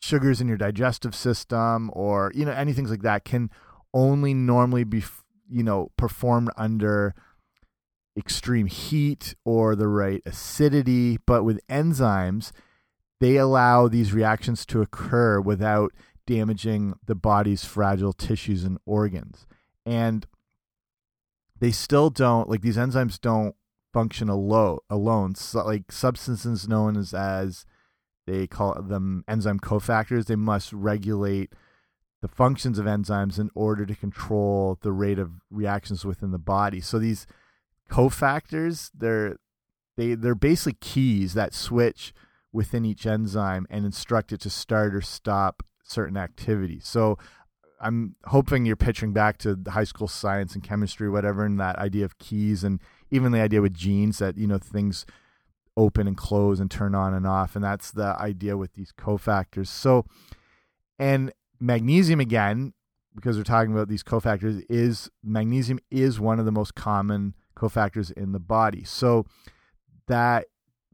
sugars 0.00 0.40
in 0.40 0.48
your 0.48 0.56
digestive 0.56 1.14
system 1.14 1.90
or 1.92 2.30
you 2.34 2.44
know 2.44 2.52
anything 2.52 2.86
like 2.88 3.02
that, 3.02 3.24
can 3.24 3.50
only 3.92 4.34
normally 4.34 4.84
be 4.84 5.02
you 5.48 5.62
know 5.62 5.90
performed 5.96 6.50
under 6.56 7.14
extreme 8.16 8.66
heat 8.66 9.34
or 9.44 9.76
the 9.76 9.88
right 9.88 10.22
acidity. 10.24 11.18
But 11.26 11.44
with 11.44 11.66
enzymes, 11.68 12.52
they 13.20 13.36
allow 13.36 13.88
these 13.88 14.12
reactions 14.12 14.64
to 14.66 14.80
occur 14.80 15.40
without 15.40 15.92
damaging 16.26 16.94
the 17.04 17.14
body's 17.14 17.64
fragile 17.64 18.12
tissues 18.12 18.64
and 18.64 18.78
organs. 18.84 19.46
And 19.84 20.26
they 21.58 21.70
still 21.70 22.10
don't 22.10 22.48
like 22.48 22.62
these 22.62 22.76
enzymes 22.76 23.20
don't 23.20 23.54
function 23.92 24.28
alone 24.28 24.78
alone 24.90 25.34
so, 25.34 25.64
like 25.64 25.90
substances 25.90 26.68
known 26.68 26.96
as 26.98 27.14
as 27.14 27.64
they 28.26 28.47
call 28.47 28.80
them 28.83 29.25
enzyme 29.28 29.61
cofactors. 29.61 30.26
They 30.26 30.37
must 30.37 30.73
regulate 30.73 31.52
the 32.23 32.28
functions 32.28 32.78
of 32.78 32.87
enzymes 32.87 33.38
in 33.38 33.50
order 33.54 33.87
to 33.87 33.95
control 33.95 34.78
the 34.83 34.92
rate 34.92 35.18
of 35.18 35.30
reactions 35.50 36.04
within 36.04 36.33
the 36.33 36.38
body. 36.38 36.80
So 36.80 36.99
these 36.99 37.26
cofactors 37.90 38.90
they're 38.95 39.37
they 39.97 40.14
they're 40.14 40.35
basically 40.35 40.76
keys 40.80 41.35
that 41.35 41.54
switch 41.54 42.12
within 42.52 42.85
each 42.85 43.06
enzyme 43.06 43.66
and 43.71 43.85
instruct 43.85 44.33
it 44.33 44.40
to 44.40 44.50
start 44.50 44.95
or 44.95 45.00
stop 45.00 45.62
certain 45.85 46.16
activities. 46.16 46.87
So 46.87 47.18
I'm 47.80 48.16
hoping 48.25 48.64
you're 48.64 48.76
pitching 48.76 49.12
back 49.12 49.38
to 49.38 49.59
high 49.68 49.85
school 49.85 50.09
science 50.09 50.54
and 50.54 50.64
chemistry, 50.64 51.09
whatever, 51.09 51.45
and 51.45 51.61
that 51.61 51.76
idea 51.76 52.04
of 52.04 52.18
keys 52.18 52.64
and 52.64 52.80
even 53.11 53.33
the 53.33 53.40
idea 53.40 53.61
with 53.62 53.75
genes 53.75 54.18
that 54.18 54.37
you 54.37 54.47
know 54.47 54.59
things 54.59 55.06
open 55.76 56.06
and 56.06 56.16
close 56.16 56.61
and 56.61 56.71
turn 56.71 56.95
on 56.95 57.14
and 57.14 57.26
off, 57.26 57.54
and 57.54 57.64
that's 57.64 57.90
the 57.90 58.16
idea 58.18 58.56
with 58.56 58.75
these 58.75 58.92
cofactors. 58.92 59.68
So, 59.68 60.06
and 60.99 61.33
magnesium 61.61 62.21
again, 62.21 62.73
because 63.14 63.37
we're 63.37 63.45
talking 63.45 63.73
about 63.73 63.88
these 63.88 64.02
cofactors, 64.02 64.64
is 64.68 65.11
magnesium 65.23 65.78
is 65.90 66.21
one 66.21 66.38
of 66.38 66.45
the 66.45 66.52
most 66.52 66.75
common 66.75 67.35
cofactors 67.56 68.12
in 68.12 68.33
the 68.33 68.40
body. 68.40 68.85
So 68.85 69.26
that 70.09 70.47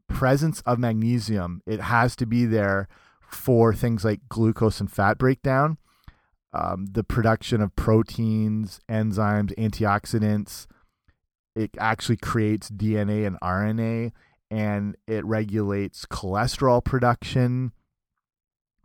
presence 0.07 0.61
of 0.65 0.79
magnesium, 0.79 1.61
it 1.65 1.81
has 1.81 2.15
to 2.17 2.25
be 2.25 2.45
there 2.45 2.87
for 3.21 3.73
things 3.73 4.05
like 4.05 4.21
glucose 4.29 4.79
and 4.79 4.91
fat 4.91 5.17
breakdown 5.17 5.77
um, 6.53 6.85
the 6.91 7.03
production 7.03 7.61
of 7.61 7.75
proteins, 7.75 8.79
enzymes, 8.89 9.55
antioxidants. 9.55 10.67
It 11.55 11.71
actually 11.79 12.17
creates 12.17 12.69
DNA 12.69 13.25
and 13.25 13.39
RNA, 13.41 14.11
and 14.53 14.95
it 15.07 15.25
regulates 15.25 16.05
cholesterol 16.05 16.83
production. 16.83 17.71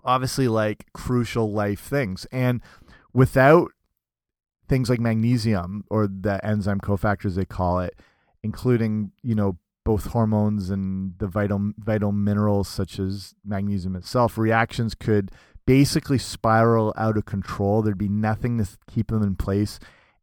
Obviously, 0.03 0.49
like 0.49 0.87
crucial 0.95 1.53
life 1.53 1.81
things. 1.81 2.27
And 2.33 2.63
without 3.13 3.73
things 4.67 4.89
like 4.89 4.99
magnesium 4.99 5.85
or 5.91 6.09
the 6.09 6.41
enzyme 6.43 6.81
cofactors 6.81 7.35
they 7.35 7.45
call 7.45 7.81
it, 7.81 7.99
including 8.43 9.13
you 9.23 9.35
know 9.35 9.59
both 9.85 10.07
hormones 10.07 10.71
and 10.71 11.19
the 11.19 11.27
vital 11.27 11.73
vital 11.77 12.13
minerals 12.13 12.69
such 12.69 12.99
as 12.99 13.35
magnesium 13.45 13.95
itself, 13.95 14.39
reactions 14.39 14.95
could 14.95 15.31
basically 15.67 16.17
spiral 16.17 16.95
out 16.97 17.19
of 17.19 17.27
control. 17.27 17.83
There'd 17.83 17.99
be 17.99 18.09
nothing 18.09 18.57
to 18.57 18.67
keep 18.91 19.09
them 19.09 19.23
in 19.23 19.37
place 19.37 19.79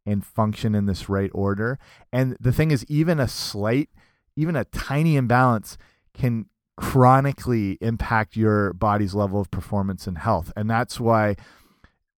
and 0.08 0.26
function 0.26 0.74
in 0.74 0.88
this 0.88 1.08
right 1.08 1.30
order. 1.36 1.78
And 2.12 2.36
the 2.40 2.52
thing 2.52 2.72
is, 2.72 2.84
even 2.90 3.20
a 3.20 3.28
slight, 3.28 3.90
even 4.36 4.56
a 4.56 4.66
tiny 4.66 5.16
imbalance 5.16 5.78
can 6.14 6.48
chronically 6.78 7.78
impact 7.82 8.36
your 8.36 8.74
body's 8.74 9.16
level 9.16 9.40
of 9.40 9.50
performance 9.50 10.08
and 10.08 10.18
health. 10.18 10.52
And 10.56 10.70
that's 10.70 11.00
why, 11.00 11.36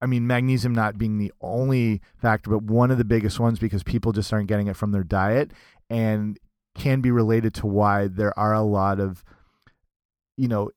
I 0.01 0.07
mean, 0.07 0.25
magnesium 0.25 0.73
not 0.73 0.97
being 0.97 1.17
the 1.17 1.31
only 1.41 2.01
factor, 2.15 2.49
but 2.49 2.63
one 2.63 2.89
of 2.91 2.97
the 2.97 3.05
biggest 3.05 3.39
ones 3.39 3.59
because 3.59 3.83
people 3.83 4.11
just 4.11 4.31
aren't 4.33 4.47
getting 4.47 4.67
it 4.67 4.75
from 4.75 4.91
their 4.91 5.03
diet 5.03 5.51
and 5.89 6.39
can 6.75 7.01
be 7.01 7.11
related 7.11 7.53
to 7.55 7.67
why 7.67 8.07
there 8.07 8.37
are 8.37 8.53
a 8.53 8.61
lot 8.61 8.99
of, 8.99 9.23
you 10.37 10.47
know, 10.47 10.71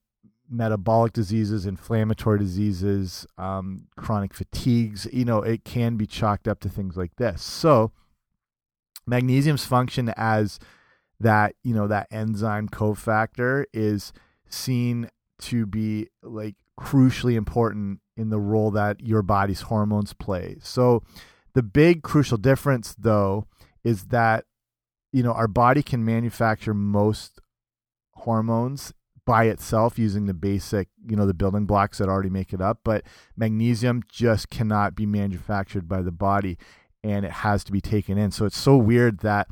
metabolic 0.51 1.13
diseases, 1.13 1.65
inflammatory 1.65 2.39
diseases, 2.39 3.27
um, 3.39 3.87
chronic 3.97 4.35
fatigues. 4.35 5.07
You 5.13 5.25
know, 5.25 5.43
it 5.43 5.65
can 5.65 5.97
be 5.97 6.07
chalked 6.07 6.49
up 6.49 6.61
to 6.61 6.69
things 6.69 6.97
like 6.97 7.17
this. 7.17 7.43
So, 7.43 7.93
magnesium's 9.07 9.65
function 9.65 10.13
as 10.17 10.59
that, 11.21 11.55
you 11.63 11.75
know, 11.75 11.87
that 11.87 12.09
enzyme 12.11 12.69
cofactor 12.69 13.65
is 13.73 14.13
seen 14.49 15.09
to 15.41 15.67
be 15.67 16.09
like 16.23 16.57
crucially 16.79 17.35
important 17.35 18.01
in 18.17 18.31
the 18.31 18.41
role 18.41 18.71
that 18.73 19.01
your 19.01 19.23
body's 19.23 19.63
hormones 19.63 20.13
play. 20.13 20.57
So, 20.63 21.03
the 21.53 21.63
big 21.63 22.03
crucial 22.03 22.39
difference, 22.39 22.95
though, 22.97 23.47
is 23.83 24.05
that, 24.07 24.45
you 25.13 25.23
know, 25.23 25.33
our 25.33 25.49
body 25.49 25.83
can 25.83 26.05
manufacture 26.05 26.75
most 26.75 27.41
hormones 28.15 28.93
by 29.25 29.45
itself 29.45 29.99
using 29.99 30.27
the 30.27 30.35
basic, 30.35 30.89
you 31.09 31.17
know, 31.17 31.27
the 31.27 31.35
building 31.35 31.67
blocks 31.67 31.99
that 31.99 32.09
already 32.09 32.31
make 32.31 32.53
it 32.53 32.61
up. 32.61 32.81
But 32.85 33.05
magnesium 33.37 34.03
just 34.09 34.51
cannot 34.51 34.95
be 34.95 35.07
manufactured 35.07 35.89
by 35.89 36.03
the 36.03 36.13
body 36.13 36.57
and 37.03 37.25
it 37.25 37.31
has 37.31 37.65
to 37.65 37.73
be 37.73 37.81
taken 37.81 38.19
in. 38.19 38.31
So 38.31 38.45
it's 38.45 38.59
so 38.59 38.77
weird 38.77 39.21
that, 39.21 39.49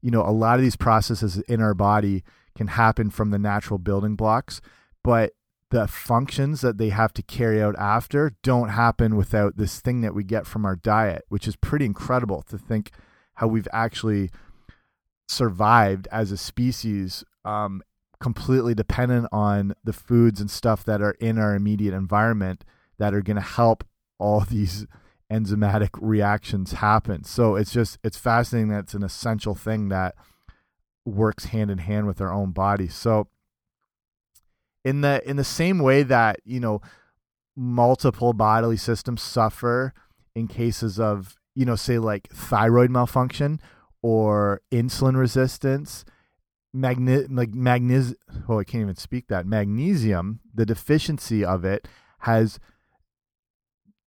you 0.00 0.10
know, 0.10 0.22
a 0.22 0.30
lot 0.30 0.56
of 0.56 0.62
these 0.62 0.76
processes 0.76 1.38
in 1.48 1.60
our 1.60 1.74
body 1.74 2.22
can 2.56 2.68
happen 2.68 3.10
from 3.10 3.30
the 3.30 3.38
natural 3.38 3.78
building 3.78 4.16
blocks, 4.16 4.60
but 5.02 5.32
the 5.70 5.88
functions 5.88 6.60
that 6.60 6.78
they 6.78 6.90
have 6.90 7.12
to 7.12 7.22
carry 7.22 7.60
out 7.60 7.74
after 7.78 8.36
don't 8.42 8.68
happen 8.70 9.16
without 9.16 9.56
this 9.56 9.80
thing 9.80 10.00
that 10.00 10.14
we 10.14 10.22
get 10.22 10.46
from 10.46 10.64
our 10.64 10.76
diet, 10.76 11.24
which 11.28 11.48
is 11.48 11.56
pretty 11.56 11.84
incredible 11.84 12.42
to 12.42 12.56
think 12.56 12.92
how 13.34 13.46
we've 13.46 13.68
actually 13.72 14.30
survived 15.28 16.06
as 16.12 16.30
a 16.30 16.36
species 16.36 17.24
um, 17.44 17.82
completely 18.20 18.74
dependent 18.74 19.28
on 19.32 19.74
the 19.84 19.92
foods 19.92 20.40
and 20.40 20.50
stuff 20.50 20.84
that 20.84 21.02
are 21.02 21.16
in 21.20 21.38
our 21.38 21.54
immediate 21.54 21.94
environment 21.94 22.64
that 22.98 23.12
are 23.12 23.22
going 23.22 23.36
to 23.36 23.42
help 23.42 23.84
all 24.18 24.40
these 24.50 24.86
enzymatic 25.32 25.90
reactions 26.00 26.74
happen. 26.74 27.24
So 27.24 27.56
it's 27.56 27.72
just 27.72 27.98
it's 28.04 28.18
fascinating 28.18 28.68
that 28.70 28.84
it's 28.84 28.94
an 28.94 29.02
essential 29.02 29.54
thing 29.54 29.88
that 29.88 30.14
works 31.04 31.46
hand 31.46 31.70
in 31.70 31.78
hand 31.78 32.06
with 32.06 32.20
our 32.20 32.32
own 32.32 32.52
body. 32.52 32.88
So 32.88 33.28
in 34.84 35.00
the 35.00 35.28
in 35.28 35.36
the 35.36 35.44
same 35.44 35.78
way 35.78 36.02
that, 36.04 36.40
you 36.44 36.60
know, 36.60 36.80
multiple 37.56 38.32
bodily 38.32 38.76
systems 38.76 39.22
suffer 39.22 39.92
in 40.34 40.46
cases 40.46 41.00
of, 41.00 41.36
you 41.54 41.64
know, 41.64 41.76
say 41.76 41.98
like 41.98 42.28
thyroid 42.28 42.90
malfunction 42.90 43.60
or 44.02 44.60
insulin 44.70 45.16
resistance, 45.16 46.04
magne 46.72 47.26
like 47.30 47.54
magnesium 47.54 48.16
oh 48.48 48.58
I 48.58 48.64
can't 48.64 48.82
even 48.82 48.96
speak 48.96 49.28
that 49.28 49.46
magnesium 49.46 50.40
the 50.54 50.66
deficiency 50.66 51.44
of 51.44 51.64
it 51.64 51.88
has 52.20 52.60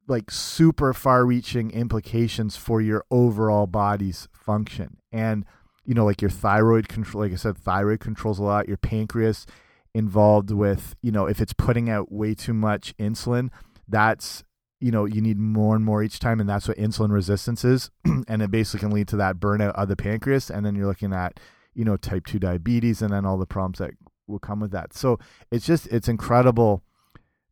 like 0.08 0.30
super 0.30 0.92
far 0.92 1.24
reaching 1.24 1.70
implications 1.70 2.56
for 2.56 2.80
your 2.80 3.04
overall 3.10 3.66
body's 3.66 4.28
function. 4.32 4.96
And 5.12 5.44
you 5.84 5.94
know 5.94 6.04
like 6.04 6.20
your 6.20 6.30
thyroid 6.30 6.88
control 6.88 7.24
like 7.24 7.32
I 7.32 7.36
said 7.36 7.56
thyroid 7.56 8.00
controls 8.00 8.38
a 8.38 8.42
lot. 8.42 8.68
Your 8.68 8.76
pancreas 8.76 9.46
involved 9.94 10.50
with 10.50 10.96
you 11.02 11.12
know 11.12 11.26
if 11.26 11.40
it's 11.40 11.52
putting 11.52 11.88
out 11.88 12.12
way 12.12 12.34
too 12.34 12.52
much 12.52 12.94
insulin 12.98 13.48
that's 13.88 14.44
you 14.80 14.90
know 14.90 15.06
you 15.06 15.20
need 15.20 15.38
more 15.38 15.74
and 15.74 15.84
more 15.84 16.02
each 16.02 16.18
time 16.18 16.40
and 16.40 16.48
that's 16.48 16.68
what 16.68 16.76
insulin 16.76 17.10
resistance 17.10 17.64
is. 17.64 17.90
And 18.28 18.42
it 18.42 18.50
basically 18.50 18.80
can 18.80 18.90
lead 18.90 19.08
to 19.08 19.16
that 19.16 19.36
burnout 19.36 19.72
of 19.72 19.88
the 19.88 19.96
pancreas 19.96 20.50
and 20.50 20.66
then 20.66 20.74
you're 20.74 20.86
looking 20.86 21.12
at 21.12 21.40
you 21.74 21.84
know 21.84 21.96
type 21.96 22.26
2 22.26 22.38
diabetes 22.38 23.00
and 23.00 23.12
then 23.12 23.24
all 23.24 23.38
the 23.38 23.46
problems 23.46 23.78
that 23.78 23.92
will 24.26 24.38
come 24.38 24.60
with 24.60 24.70
that. 24.72 24.92
So 24.92 25.18
it's 25.50 25.66
just 25.66 25.86
it's 25.86 26.08
incredible 26.08 26.82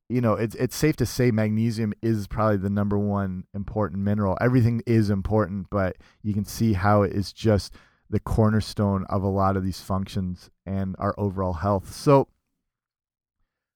you 0.09 0.21
know 0.21 0.35
it's 0.35 0.55
it's 0.57 0.77
safe 0.77 0.97
to 0.97 1.07
say 1.07 1.31
magnesium 1.31 1.93
is 2.03 2.27
probably 2.27 2.57
the 2.59 2.71
number 2.71 2.99
one 2.99 3.45
important 3.55 4.03
mineral. 4.03 4.37
Everything 4.41 4.83
is 4.87 5.11
important 5.11 5.69
but 5.71 5.97
you 6.23 6.33
can 6.33 6.45
see 6.45 6.73
how 6.75 7.03
it 7.03 7.13
is 7.13 7.33
just 7.33 7.75
the 8.09 8.21
cornerstone 8.21 9.05
of 9.09 9.23
a 9.23 9.29
lot 9.29 9.57
of 9.57 9.65
these 9.65 9.81
functions 9.81 10.51
and 10.65 10.95
our 10.99 11.15
overall 11.19 11.55
health. 11.55 11.93
So 11.93 12.29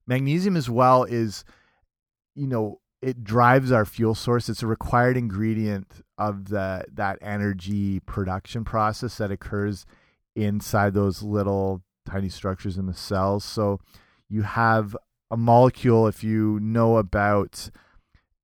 magnesium 0.07 0.57
as 0.57 0.71
well 0.71 1.05
is 1.05 1.45
you 2.35 2.47
know 2.47 2.81
it 3.03 3.25
drives 3.25 3.73
our 3.73 3.87
fuel 3.87 4.15
source. 4.15 4.49
It's 4.49 4.63
a 4.63 4.67
required 4.67 5.17
ingredient 5.17 6.03
of 6.19 6.49
the 6.49 6.85
that 6.93 7.19
energy 7.23 8.01
production 8.01 8.65
process 8.65 9.17
that 9.17 9.31
occurs 9.31 9.87
inside 10.37 10.95
those 10.95 11.23
little 11.23 11.83
tiny 12.07 12.29
structures 12.29 12.77
in 12.77 12.87
the 12.87 12.95
cells. 12.95 13.45
So 13.45 13.81
you 14.29 14.43
have 14.43 14.97
a 15.31 15.37
molecule, 15.37 16.07
if 16.07 16.25
you 16.25 16.59
know 16.61 16.97
about 16.97 17.71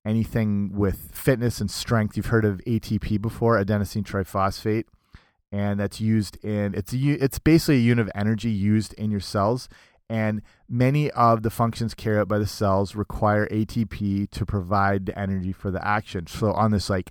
anything 0.05 0.71
with 0.73 1.11
fitness 1.13 1.61
and 1.61 1.71
strength, 1.71 2.17
you've 2.17 2.27
heard 2.27 2.45
of 2.45 2.61
ATP 2.67 3.21
before, 3.21 3.63
adenosine 3.63 4.05
triphosphate. 4.05 4.85
and 5.53 5.79
that's 5.81 6.01
used 6.01 6.37
in 6.45 6.75
it's 6.75 6.93
a, 6.93 6.99
it's 6.99 7.39
basically 7.39 7.77
a 7.77 7.81
unit 7.81 8.07
of 8.07 8.13
energy 8.15 8.51
used 8.51 8.93
in 8.95 9.11
your 9.11 9.21
cells 9.21 9.69
and 10.09 10.43
many 10.69 11.11
of 11.13 11.43
the 11.43 11.51
functions 11.51 11.95
carried 11.95 12.21
out 12.21 12.29
by 12.29 12.39
the 12.39 12.47
cells 12.47 12.95
require 12.95 13.49
ATP 13.49 14.31
to 14.31 14.47
provide 14.47 15.07
the 15.07 15.19
energy 15.19 15.53
for 15.53 15.71
the 15.71 15.85
action. 15.87 16.27
So 16.27 16.53
on 16.53 16.71
this 16.71 16.89
like 16.89 17.11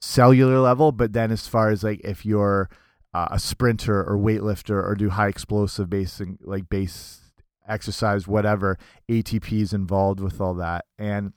cellular 0.00 0.58
level, 0.58 0.92
but 0.92 1.12
then 1.12 1.30
as 1.30 1.46
far 1.46 1.70
as 1.70 1.84
like 1.84 2.00
if 2.04 2.24
you're 2.24 2.70
uh, 3.12 3.28
a 3.30 3.38
sprinter 3.38 4.02
or 4.02 4.16
weightlifter 4.16 4.82
or 4.82 4.94
do 4.94 5.10
high 5.10 5.28
explosive 5.28 5.90
basic 5.90 6.28
like 6.42 6.68
base 6.68 7.25
exercise, 7.68 8.26
whatever, 8.26 8.78
ATP 9.08 9.60
is 9.60 9.72
involved 9.72 10.20
with 10.20 10.40
all 10.40 10.54
that. 10.54 10.86
And 10.98 11.32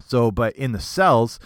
so, 0.00 0.30
but 0.30 0.54
in 0.56 0.72
the 0.72 0.80
cells, 0.80 1.38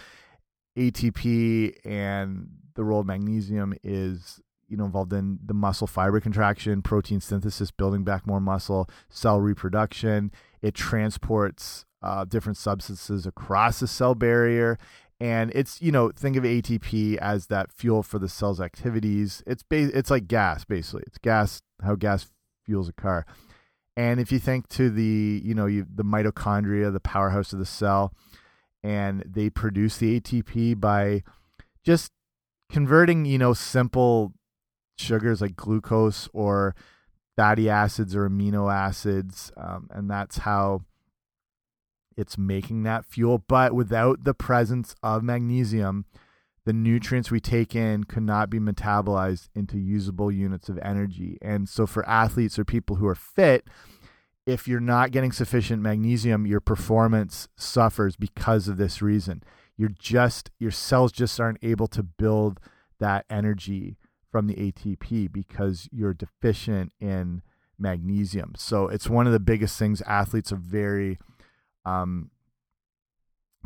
ATP 0.77 1.75
and 1.85 2.49
the 2.75 2.85
role 2.85 3.00
of 3.00 3.07
magnesium 3.07 3.75
is 3.83 4.41
you 4.69 4.77
know 4.77 4.85
involved 4.85 5.12
in 5.12 5.39
the 5.45 5.55
muscle 5.55 5.87
fiber 5.87 6.21
contraction, 6.21 6.83
protein 6.83 7.21
synthesis, 7.21 7.71
building 7.71 8.05
back 8.05 8.27
more 8.27 8.41
muscle, 8.41 8.89
cell 9.09 9.41
reproduction. 9.41 10.31
It 10.62 10.75
transports 10.75 11.85
uh, 12.03 12.25
different 12.25 12.57
substances 12.57 13.27
across 13.27 13.81
the 13.81 13.89
cell 13.89 14.15
barrier, 14.15 14.79
and 15.19 15.50
it's 15.55 15.83
you 15.83 15.93
know 15.93 16.11
think 16.11 16.37
of 16.37 16.45
ATP 16.45 17.17
as 17.17 17.49
that 17.49 17.73
fuel 17.73 18.03
for 18.03 18.19
the 18.19 18.29
cell's 18.29 18.61
activities. 18.61 19.43
It's 19.47 19.65
it's 19.71 20.11
like 20.11 20.29
gas 20.29 20.65
basically. 20.65 21.03
It's 21.07 21.19
gas 21.19 21.62
how 21.83 21.97
gas 21.97 22.27
fuels 22.65 22.89
a 22.89 22.93
car. 22.93 23.27
And 23.97 24.20
if 24.20 24.32
you 24.32 24.38
think 24.38 24.68
to 24.70 24.90
the 24.90 25.42
you 25.44 25.54
know 25.54 25.66
you, 25.66 25.87
the 25.92 26.04
mitochondria, 26.04 26.92
the 26.92 27.00
powerhouse 27.00 27.52
of 27.52 27.59
the 27.59 27.66
cell, 27.66 28.14
and 28.82 29.23
they 29.26 29.50
produce 29.50 29.99
the 29.99 30.20
ATP 30.20 30.80
by 30.80 31.23
just 31.85 32.12
converting 32.70 33.25
you 33.25 33.38
know 33.38 33.52
simple 33.52 34.32
sugars 34.97 35.40
like 35.40 35.56
glucose 35.56 36.28
or 36.32 36.75
fatty 37.37 37.68
acids 37.68 38.14
or 38.14 38.28
amino 38.28 38.73
acids, 38.73 39.50
um, 39.56 39.88
and 39.90 40.11
that's 40.11 40.38
how 40.38 40.82
it's 42.16 42.37
making 42.37 42.82
that 42.85 43.04
fuel. 43.04 43.44
But 43.49 43.75
without 43.75 44.25
the 44.25 44.35
presence 44.35 44.94
of 45.02 45.23
magnesium, 45.23 46.04
the 46.71 46.75
nutrients 46.75 47.33
we 47.33 47.41
take 47.41 47.75
in 47.75 48.05
could 48.05 48.23
not 48.23 48.49
be 48.49 48.61
metabolized 48.61 49.49
into 49.57 49.77
usable 49.77 50.31
units 50.31 50.69
of 50.69 50.79
energy. 50.79 51.37
And 51.43 51.69
so, 51.69 51.85
for 51.85 52.09
athletes 52.09 52.61
or 52.61 52.65
people 52.65 52.95
who 52.95 53.09
are 53.09 53.17
fit, 53.17 53.67
if 54.47 54.69
you're 54.69 54.79
not 54.79 55.11
getting 55.11 55.33
sufficient 55.33 55.83
magnesium, 55.83 56.47
your 56.47 56.61
performance 56.61 57.49
suffers 57.57 58.15
because 58.15 58.69
of 58.69 58.77
this 58.77 59.03
reason. 59.03 59.43
You're 59.77 59.97
just, 59.99 60.53
your 60.61 60.71
cells 60.71 61.11
just 61.11 61.41
aren't 61.41 61.59
able 61.61 61.89
to 61.89 62.05
build 62.05 62.61
that 63.00 63.27
energy 63.29 63.97
from 64.31 64.47
the 64.47 64.55
ATP 64.55 65.33
because 65.33 65.89
you're 65.91 66.15
deficient 66.15 66.93
in 67.00 67.43
magnesium. 67.81 68.53
So 68.57 68.87
it's 68.87 69.11
one 69.11 69.27
of 69.27 69.33
the 69.33 69.41
biggest 69.41 69.77
things 69.77 70.03
athletes 70.03 70.53
are 70.53 70.57
very 70.57 71.19
um, 71.85 72.31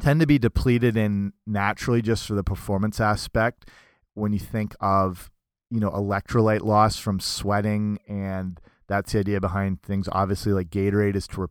tend 0.00 0.20
to 0.20 0.26
be 0.26 0.38
depleted 0.38 0.96
in 0.96 1.32
naturally 1.46 2.02
just 2.02 2.26
for 2.26 2.34
the 2.34 2.44
performance 2.44 3.00
aspect. 3.00 3.68
When 4.14 4.32
you 4.32 4.38
think 4.38 4.74
of 4.80 5.30
you 5.70 5.80
know 5.80 5.90
electrolyte 5.90 6.62
loss 6.62 6.98
from 6.98 7.20
sweating, 7.20 7.98
and 8.06 8.60
that's 8.86 9.12
the 9.12 9.20
idea 9.20 9.40
behind 9.40 9.82
things. 9.82 10.08
Obviously, 10.12 10.52
like 10.52 10.70
Gatorade 10.70 11.16
is 11.16 11.26
to 11.28 11.48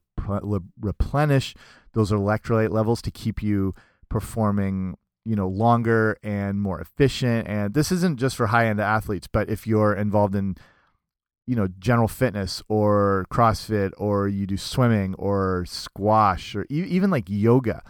replenish 0.80 1.56
those 1.94 2.12
electrolyte 2.12 2.72
levels 2.72 3.02
to 3.02 3.12
keep 3.12 3.44
you 3.44 3.74
performing 4.10 4.98
you 5.26 5.36
know 5.36 5.48
longer 5.48 6.18
and 6.22 6.62
more 6.62 6.80
efficient 6.82 7.48
and 7.48 7.74
this 7.74 7.92
isn't 7.92 8.20
just 8.20 8.36
for 8.36 8.48
high 8.48 8.68
end 8.68 8.80
athletes 8.80 9.26
but 9.26 9.50
if 9.50 9.66
you're 9.66 9.94
involved 9.94 10.36
in 10.36 10.56
you 11.48 11.56
know 11.56 11.68
general 11.80 12.08
fitness 12.08 12.62
or 12.68 13.26
crossfit 13.32 13.92
or 13.98 14.28
you 14.28 14.46
do 14.46 14.58
swimming 14.58 15.16
or 15.16 15.66
squash 15.66 16.56
or 16.56 16.66
even 16.70 17.10
like 17.10 17.26
yoga 17.28 17.82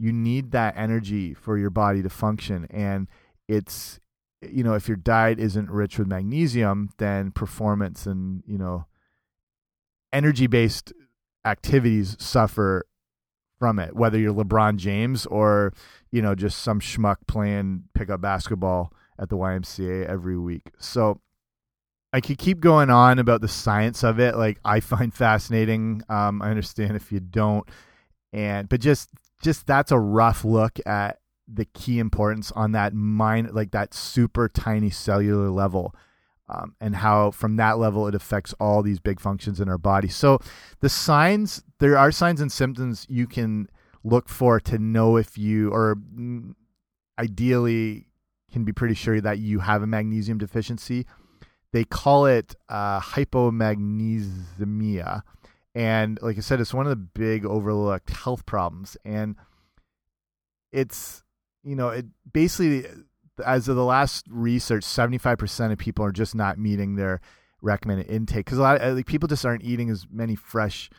you 0.00 0.12
need 0.12 0.50
that 0.52 0.74
energy 0.76 1.34
for 1.34 1.58
your 1.58 1.70
body 1.70 2.02
to 2.02 2.08
function 2.08 2.66
and 2.70 3.06
it's 3.48 4.00
you 4.40 4.64
know 4.64 4.74
if 4.74 4.88
your 4.88 4.96
diet 4.96 5.38
isn't 5.38 5.70
rich 5.70 5.98
with 5.98 6.08
magnesium 6.08 6.88
then 6.98 7.30
performance 7.30 8.06
and 8.06 8.42
you 8.46 8.56
know 8.56 8.86
energy 10.12 10.46
based 10.46 10.92
activities 11.44 12.16
suffer 12.18 12.86
from 13.58 13.78
it, 13.78 13.94
whether 13.94 14.18
you're 14.18 14.34
LeBron 14.34 14.76
James 14.76 15.26
or 15.26 15.72
you 16.10 16.22
know 16.22 16.34
just 16.34 16.58
some 16.58 16.80
schmuck 16.80 17.16
playing 17.28 17.84
pickup 17.94 18.20
basketball 18.20 18.92
at 19.18 19.28
the 19.28 19.36
YMCA 19.36 20.06
every 20.06 20.38
week. 20.38 20.70
So 20.78 21.20
I 22.12 22.20
could 22.20 22.38
keep 22.38 22.60
going 22.60 22.90
on 22.90 23.18
about 23.18 23.42
the 23.42 23.48
science 23.48 24.02
of 24.02 24.18
it, 24.18 24.36
like 24.36 24.58
I 24.64 24.80
find 24.80 25.14
fascinating. 25.26 26.02
Um, 26.08 26.42
I 26.42 26.50
understand 26.50 26.96
if 26.96 27.12
you 27.12 27.20
don't, 27.20 27.68
and 28.32 28.68
but 28.68 28.80
just 28.80 29.10
just 29.40 29.66
that's 29.66 29.92
a 29.92 29.98
rough 29.98 30.44
look 30.44 30.78
at 30.86 31.20
the 31.52 31.64
key 31.64 31.98
importance 31.98 32.52
on 32.52 32.72
that 32.72 32.94
mind, 32.94 33.52
like 33.52 33.72
that 33.72 33.94
super 33.94 34.48
tiny 34.48 34.90
cellular 34.90 35.50
level 35.50 35.94
um, 36.50 36.74
and 36.80 36.96
how 36.96 37.30
from 37.30 37.54
that 37.56 37.78
level 37.78 38.08
it 38.08 38.14
affects 38.14 38.54
all 38.60 38.82
these 38.82 38.98
big 38.98 39.20
functions 39.20 39.60
in 39.60 39.68
our 39.68 39.76
body. 39.78 40.08
So 40.08 40.40
the 40.80 40.88
signs, 40.88 41.62
there 41.78 41.96
are 41.96 42.10
signs 42.10 42.40
and 42.40 42.50
symptoms 42.50 43.06
you 43.08 43.28
can 43.28 43.68
look 44.02 44.28
for 44.28 44.58
to 44.60 44.78
know 44.78 45.16
if 45.16 45.38
you, 45.38 45.70
or 45.70 45.96
ideally 47.18 48.06
can 48.50 48.64
be 48.64 48.72
pretty 48.72 48.94
sure 48.94 49.20
that 49.20 49.38
you 49.38 49.60
have 49.60 49.82
a 49.82 49.86
magnesium 49.86 50.38
deficiency. 50.38 51.06
They 51.72 51.84
call 51.84 52.26
it 52.26 52.56
uh, 52.68 52.98
hypomagnesemia. 53.00 55.22
And 55.74 56.18
like 56.20 56.36
I 56.36 56.40
said, 56.40 56.60
it's 56.60 56.74
one 56.74 56.86
of 56.86 56.90
the 56.90 56.96
big 56.96 57.46
overlooked 57.46 58.10
health 58.10 58.44
problems. 58.44 58.96
And 59.04 59.36
it's, 60.72 61.22
you 61.62 61.76
know, 61.76 61.88
it 61.90 62.06
basically 62.32 62.86
as 63.44 63.68
of 63.68 63.76
the 63.76 63.84
last 63.84 64.26
research, 64.28 64.84
seventy 64.84 65.18
five 65.18 65.38
percent 65.38 65.72
of 65.72 65.78
people 65.78 66.04
are 66.04 66.12
just 66.12 66.34
not 66.34 66.58
meeting 66.58 66.96
their 66.96 67.20
recommended 67.62 68.10
intake 68.10 68.46
because 68.46 68.58
a 68.58 68.62
lot 68.62 68.80
of 68.80 68.96
like, 68.96 69.06
people 69.06 69.28
just 69.28 69.44
aren't 69.44 69.64
eating 69.64 69.90
as 69.90 70.06
many 70.10 70.34
fresh 70.34 70.90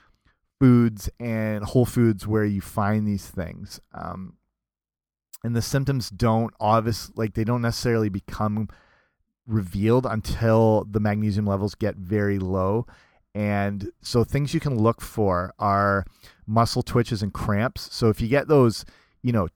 foods 0.60 1.10
and 1.20 1.64
whole 1.64 1.86
foods 1.86 2.28
where 2.28 2.46
you 2.46 2.62
find 2.62 3.08
these 3.08 3.28
things. 3.28 3.80
Um, 3.94 4.38
and 5.44 5.56
the 5.56 5.62
symptoms 5.62 6.10
don't 6.10 6.54
obvious 6.60 7.12
like 7.16 7.34
they 7.34 7.44
don't 7.44 7.64
necessarily 7.64 8.10
become 8.10 8.70
revealed 9.48 10.06
until 10.06 10.86
the 10.90 11.00
magnesium 11.00 11.46
levels 11.46 11.76
get 11.76 11.96
very 11.96 12.38
low. 12.38 12.86
And 13.34 13.91
so 14.02 14.24
things 14.24 14.54
you 14.54 14.60
can 14.60 14.78
look 14.78 15.02
for 15.02 15.54
are 15.58 16.06
muscle 16.46 16.84
twitches 16.84 17.24
and 17.24 17.34
cramps. 17.34 17.94
So 17.94 18.10
if 18.10 18.20
you 18.20 18.28
get 18.28 18.48
those, 18.48 18.86
you 19.22 19.32
know, 19.32 19.48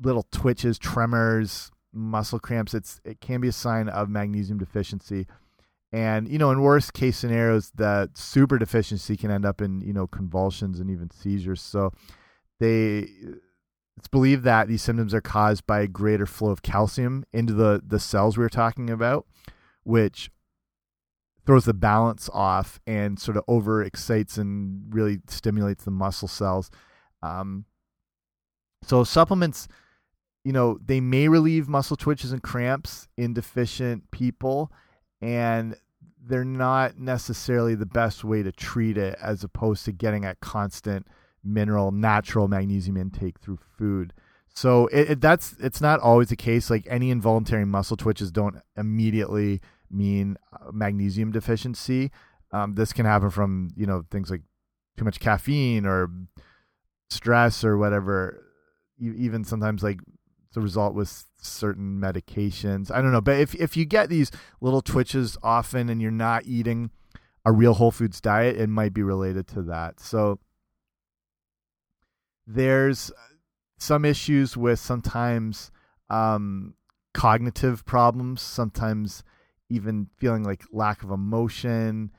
little 0.00 0.26
twitches, 0.32 0.78
tremors, 0.78 1.70
muscle 1.92 2.38
cramps, 2.38 2.74
it's 2.74 3.00
it 3.04 3.20
can 3.20 3.40
be 3.40 3.48
a 3.48 3.52
sign 3.52 3.88
of 3.88 4.08
magnesium 4.08 4.58
deficiency. 4.58 5.26
And 5.92 6.28
you 6.28 6.38
know, 6.38 6.50
in 6.50 6.60
worst 6.60 6.94
case 6.94 7.16
scenarios, 7.16 7.70
that 7.76 8.18
super 8.18 8.58
deficiency 8.58 9.16
can 9.16 9.30
end 9.30 9.46
up 9.46 9.62
in 9.62 9.80
you 9.80 9.92
know 9.92 10.06
convulsions 10.06 10.80
and 10.80 10.90
even 10.90 11.10
seizures. 11.10 11.62
So 11.62 11.92
they 12.58 13.08
it's 13.96 14.08
believed 14.10 14.44
that 14.44 14.68
these 14.68 14.82
symptoms 14.82 15.14
are 15.14 15.20
caused 15.20 15.66
by 15.66 15.80
a 15.80 15.86
greater 15.86 16.26
flow 16.26 16.50
of 16.50 16.62
calcium 16.62 17.24
into 17.32 17.52
the 17.52 17.82
the 17.86 18.00
cells 18.00 18.36
we 18.36 18.42
were 18.42 18.48
talking 18.48 18.90
about, 18.90 19.26
which 19.84 20.30
throws 21.46 21.64
the 21.64 21.74
balance 21.74 22.28
off 22.32 22.80
and 22.86 23.18
sort 23.18 23.36
of 23.36 23.44
over 23.48 23.82
excites 23.82 24.36
and 24.36 24.82
really 24.92 25.20
stimulates 25.28 25.84
the 25.84 25.90
muscle 25.90 26.28
cells. 26.28 26.70
Um, 27.22 27.64
so 28.82 29.04
supplements 29.04 29.68
you 30.46 30.52
know, 30.52 30.78
they 30.86 31.00
may 31.00 31.26
relieve 31.26 31.68
muscle 31.68 31.96
twitches 31.96 32.30
and 32.30 32.40
cramps 32.40 33.08
in 33.16 33.34
deficient 33.34 34.08
people, 34.12 34.70
and 35.20 35.74
they're 36.24 36.44
not 36.44 36.96
necessarily 36.96 37.74
the 37.74 37.84
best 37.84 38.22
way 38.22 38.44
to 38.44 38.52
treat 38.52 38.96
it 38.96 39.18
as 39.20 39.42
opposed 39.42 39.84
to 39.86 39.92
getting 39.92 40.24
at 40.24 40.38
constant 40.38 41.08
mineral, 41.42 41.90
natural 41.90 42.46
magnesium 42.46 42.96
intake 42.96 43.40
through 43.40 43.58
food. 43.76 44.12
So 44.54 44.86
it, 44.86 45.10
it, 45.10 45.20
that's 45.20 45.56
it's 45.58 45.80
not 45.80 45.98
always 45.98 46.28
the 46.28 46.36
case. 46.36 46.70
Like 46.70 46.86
any 46.88 47.10
involuntary 47.10 47.64
muscle 47.64 47.96
twitches 47.96 48.30
don't 48.30 48.60
immediately 48.76 49.60
mean 49.90 50.36
uh, 50.52 50.70
magnesium 50.72 51.32
deficiency. 51.32 52.10
Um, 52.52 52.74
this 52.74 52.92
can 52.92 53.06
happen 53.06 53.30
from 53.30 53.70
you 53.76 53.86
know 53.86 54.04
things 54.10 54.30
like 54.30 54.42
too 54.96 55.04
much 55.04 55.20
caffeine 55.20 55.86
or 55.86 56.10
stress 57.10 57.64
or 57.64 57.76
whatever. 57.76 58.42
Even 58.98 59.44
sometimes 59.44 59.82
like 59.82 60.00
the 60.54 60.60
result 60.60 60.94
with 60.94 61.24
certain 61.40 62.00
medications. 62.00 62.90
I 62.90 63.02
don't 63.02 63.12
know, 63.12 63.20
but 63.20 63.38
if 63.38 63.54
if 63.54 63.76
you 63.76 63.84
get 63.84 64.08
these 64.08 64.30
little 64.60 64.80
twitches 64.80 65.36
often 65.42 65.88
and 65.88 66.00
you're 66.00 66.10
not 66.10 66.46
eating 66.46 66.90
a 67.44 67.52
real 67.52 67.74
whole 67.74 67.90
foods 67.92 68.20
diet, 68.20 68.56
it 68.56 68.68
might 68.68 68.92
be 68.92 69.02
related 69.02 69.46
to 69.48 69.62
that. 69.62 70.00
So 70.00 70.40
there's 72.46 73.12
some 73.78 74.04
issues 74.04 74.56
with 74.56 74.78
sometimes 74.78 75.70
um, 76.08 76.74
cognitive 77.12 77.84
problems, 77.84 78.42
sometimes 78.42 79.22
even 79.68 80.08
feeling 80.16 80.44
like 80.44 80.64
lack 80.72 81.02
of 81.02 81.10
emotion, 81.10 82.10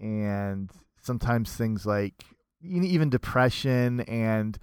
and 0.00 0.70
sometimes 1.00 1.52
things 1.54 1.86
like 1.86 2.24
even 2.62 3.10
depression 3.10 4.00
and 4.00 4.58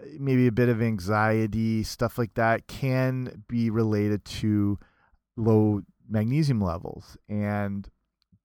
uh, 0.00 0.06
maybe 0.18 0.46
a 0.46 0.52
bit 0.52 0.68
of 0.68 0.82
anxiety, 0.82 1.82
stuff 1.82 2.18
like 2.18 2.34
that, 2.34 2.66
can 2.66 3.44
be 3.48 3.70
related 3.70 4.24
to 4.24 4.78
low 5.36 5.82
magnesium 6.08 6.60
levels. 6.60 7.16
And 7.28 7.88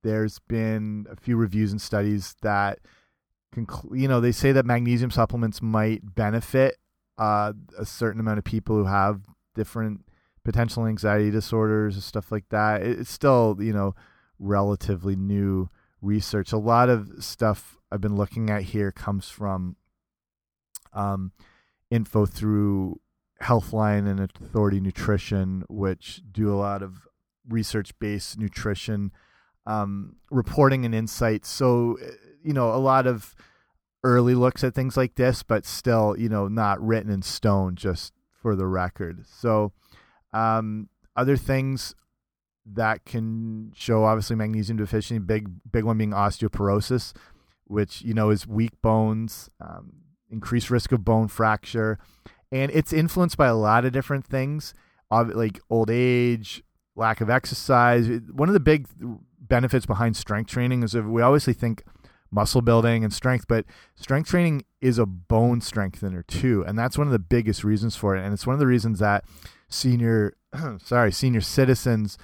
there's 0.04 0.40
been 0.40 1.06
a 1.12 1.16
few 1.16 1.38
reviews 1.38 1.72
and 1.72 1.82
studies 1.82 2.36
that 2.42 2.80
you 3.92 4.08
know, 4.08 4.22
they 4.22 4.32
say 4.32 4.52
that 4.54 4.66
magnesium 4.66 5.12
supplements 5.12 5.62
might 5.62 6.16
benefit 6.16 6.78
uh, 7.18 7.54
a 7.78 7.86
certain 7.86 8.22
amount 8.22 8.38
of 8.38 8.46
people 8.46 8.76
who 8.76 8.86
have 8.86 9.22
different 9.56 10.06
potential 10.44 10.86
anxiety 10.86 11.32
disorders 11.32 11.96
and 11.96 12.04
stuff 12.04 12.32
like 12.32 12.50
that. 12.50 12.82
It's 12.82 13.12
still, 13.12 13.58
you 13.60 13.74
know, 13.74 13.96
relatively 14.40 15.16
new 15.16 15.70
research. 16.02 16.52
A 16.52 16.58
lot 16.58 16.90
of 16.90 17.24
stuff 17.24 17.78
I've 17.92 18.02
been 18.02 18.16
looking 18.16 18.50
at 18.50 18.64
here 18.64 18.92
comes 18.92 19.30
from 19.30 19.76
um, 20.94 21.32
info 21.90 22.26
through 22.26 23.00
Healthline 23.42 24.10
and 24.10 24.20
Authority 24.20 24.80
Nutrition, 24.80 25.64
which 25.68 26.22
do 26.32 26.54
a 26.54 26.58
lot 26.58 26.82
of 26.82 27.08
research 27.48 27.98
based 28.00 28.38
nutrition 28.38 29.12
um, 29.66 30.16
reporting 30.30 30.86
and 30.86 30.96
insights. 30.96 31.50
So, 31.50 31.98
uh, 32.02 32.12
you 32.44 32.54
know, 32.54 32.74
a 32.74 32.78
lot 32.78 33.08
of 33.08 33.36
early 34.04 34.34
looks 34.34 34.64
at 34.64 34.74
things 34.74 34.98
like 34.98 35.16
this, 35.16 35.44
but 35.44 35.66
still, 35.66 36.16
you 36.18 36.30
know, 36.30 36.48
not 36.48 36.82
written 36.82 37.12
in 37.12 37.22
stone, 37.22 37.76
just 37.76 38.14
for 38.42 38.56
the 38.56 38.66
record. 38.66 39.26
So, 39.28 39.74
um, 40.34 40.90
other 41.16 41.38
things 41.38 41.96
that 42.66 43.06
can 43.06 43.72
show 43.76 44.04
obviously 44.04 44.36
magnesium 44.36 44.78
deficiency, 44.78 45.20
big 45.20 45.50
big 45.72 45.84
one 45.84 45.98
being 45.98 46.12
osteoporosis, 46.12 47.14
which 47.66 48.02
you 48.02 48.14
know 48.14 48.30
is 48.30 48.48
weak 48.48 48.82
bones, 48.82 49.50
um, 49.60 49.94
increased 50.30 50.70
risk 50.70 50.92
of 50.92 51.04
bone 51.04 51.28
fracture, 51.28 51.98
and 52.52 52.72
it's 52.72 52.94
influenced 52.94 53.38
by 53.38 53.48
a 53.48 53.56
lot 53.56 53.86
of 53.86 53.92
different 53.92 54.26
things, 54.26 54.74
like 55.10 55.60
old 55.70 55.90
age, 55.90 56.64
lack 56.96 57.22
of 57.22 57.30
exercise. 57.30 58.08
One 58.32 58.50
of 58.50 58.54
the 58.54 58.60
big 58.60 58.88
benefits 59.40 59.86
behind 59.86 60.16
strength 60.16 60.50
training 60.50 60.84
is 60.84 60.96
we 60.96 61.22
obviously 61.22 61.54
think 61.54 61.84
muscle 62.32 62.62
building 62.62 63.04
and 63.04 63.12
strength, 63.12 63.46
but 63.48 63.66
strength 63.96 64.30
training 64.30 64.64
is 64.80 64.98
a 64.98 65.06
bone 65.06 65.62
strengthener 65.62 66.24
too, 66.24 66.64
and 66.66 66.78
that's 66.78 66.98
one 66.98 67.08
of 67.08 67.12
the 67.12 67.20
biggest 67.20 67.64
reasons 67.64 67.96
for 67.96 68.16
it. 68.16 68.24
And 68.24 68.34
it's 68.34 68.48
one 68.48 68.54
of 68.54 68.60
the 68.60 68.68
reasons 68.68 69.00
that 69.00 69.26
senior, 69.72 70.36
sorry, 70.84 71.12
senior 71.12 71.42
citizens 71.42 72.18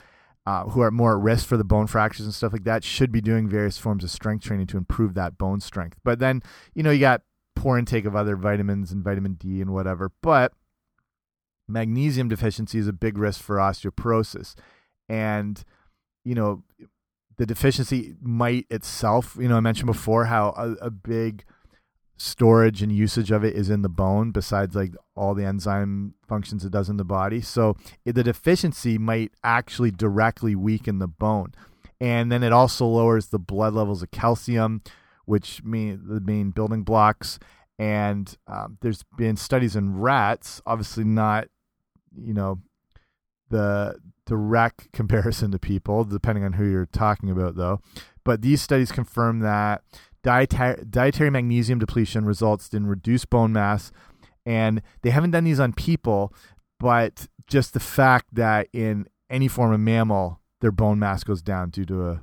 uh, 0.45 0.63
who 0.65 0.81
are 0.81 0.91
more 0.91 1.17
at 1.17 1.23
risk 1.23 1.45
for 1.45 1.57
the 1.57 1.63
bone 1.63 1.87
fractures 1.87 2.25
and 2.25 2.33
stuff 2.33 2.53
like 2.53 2.63
that 2.63 2.83
should 2.83 3.11
be 3.11 3.21
doing 3.21 3.49
various 3.49 3.77
forms 3.77 4.03
of 4.03 4.11
strength 4.11 4.45
training 4.45 4.67
to 4.67 4.77
improve 4.77 5.13
that 5.13 5.37
bone 5.37 5.59
strength. 5.59 5.97
But 6.03 6.19
then, 6.19 6.41
you 6.73 6.83
know, 6.83 6.91
you 6.91 6.99
got 6.99 7.23
poor 7.55 7.77
intake 7.77 8.05
of 8.05 8.15
other 8.15 8.35
vitamins 8.35 8.91
and 8.91 9.03
vitamin 9.03 9.33
D 9.33 9.61
and 9.61 9.73
whatever. 9.73 10.11
But 10.21 10.53
magnesium 11.67 12.29
deficiency 12.29 12.77
is 12.77 12.87
a 12.87 12.93
big 12.93 13.17
risk 13.17 13.41
for 13.41 13.57
osteoporosis. 13.57 14.55
And, 15.09 15.61
you 16.23 16.35
know, 16.35 16.63
the 17.37 17.45
deficiency 17.45 18.15
might 18.21 18.67
itself, 18.69 19.35
you 19.39 19.47
know, 19.47 19.57
I 19.57 19.61
mentioned 19.61 19.87
before 19.87 20.25
how 20.25 20.53
a, 20.57 20.85
a 20.85 20.89
big 20.89 21.43
storage 22.17 22.81
and 22.81 22.91
usage 22.91 23.31
of 23.31 23.43
it 23.43 23.55
is 23.55 23.69
in 23.69 23.83
the 23.83 23.89
bone 23.89 24.31
besides 24.31 24.75
like 24.75 24.93
all 25.15 25.35
the 25.35 25.45
enzyme 25.45 26.15
functions 26.27 26.65
it 26.65 26.71
does 26.71 26.89
in 26.89 26.97
the 26.97 27.05
body. 27.05 27.39
So 27.41 27.77
the 28.05 28.23
deficiency 28.23 28.97
might 28.97 29.31
actually 29.43 29.91
directly 29.91 30.55
weaken 30.55 30.99
the 30.99 31.07
bone. 31.07 31.53
And 32.01 32.31
then 32.31 32.43
it 32.43 32.51
also 32.51 32.85
lowers 32.85 33.27
the 33.27 33.39
blood 33.39 33.73
levels 33.73 34.01
of 34.03 34.11
calcium 34.11 34.81
which 35.25 35.61
mean 35.63 36.01
the 36.07 36.21
main 36.21 36.51
building 36.51 36.83
blocks. 36.83 37.37
And 37.77 38.35
um, 38.47 38.77
there's 38.81 39.03
been 39.17 39.37
studies 39.37 39.75
in 39.75 39.99
rats 39.99 40.61
obviously 40.65 41.03
not 41.03 41.47
you 42.19 42.33
know 42.33 42.59
the 43.49 43.99
direct 44.25 44.91
comparison 44.93 45.51
to 45.51 45.59
people 45.59 46.03
depending 46.03 46.43
on 46.43 46.53
who 46.53 46.65
you're 46.65 46.87
talking 46.87 47.29
about 47.29 47.55
though. 47.55 47.79
But 48.23 48.41
these 48.41 48.61
studies 48.61 48.91
confirm 48.91 49.39
that 49.39 49.83
dietary, 50.27 50.83
dietary 50.89 51.29
magnesium 51.29 51.79
depletion 51.79 52.25
results 52.25 52.73
in 52.73 52.85
reduced 52.85 53.29
bone 53.29 53.53
mass 53.53 53.93
and 54.45 54.81
they 55.01 55.09
haven't 55.09 55.31
done 55.31 55.45
these 55.45 55.59
on 55.59 55.71
people 55.71 56.33
but 56.81 57.27
just 57.47 57.73
the 57.73 57.79
fact 57.79 58.25
that 58.33 58.67
in 58.73 59.07
any 59.29 59.47
form 59.47 59.71
of 59.71 59.79
mammal 59.79 60.41
their 60.59 60.71
bone 60.73 60.99
mass 60.99 61.23
goes 61.23 61.41
down 61.41 61.69
due 61.69 61.85
to 61.85 62.09
a 62.09 62.21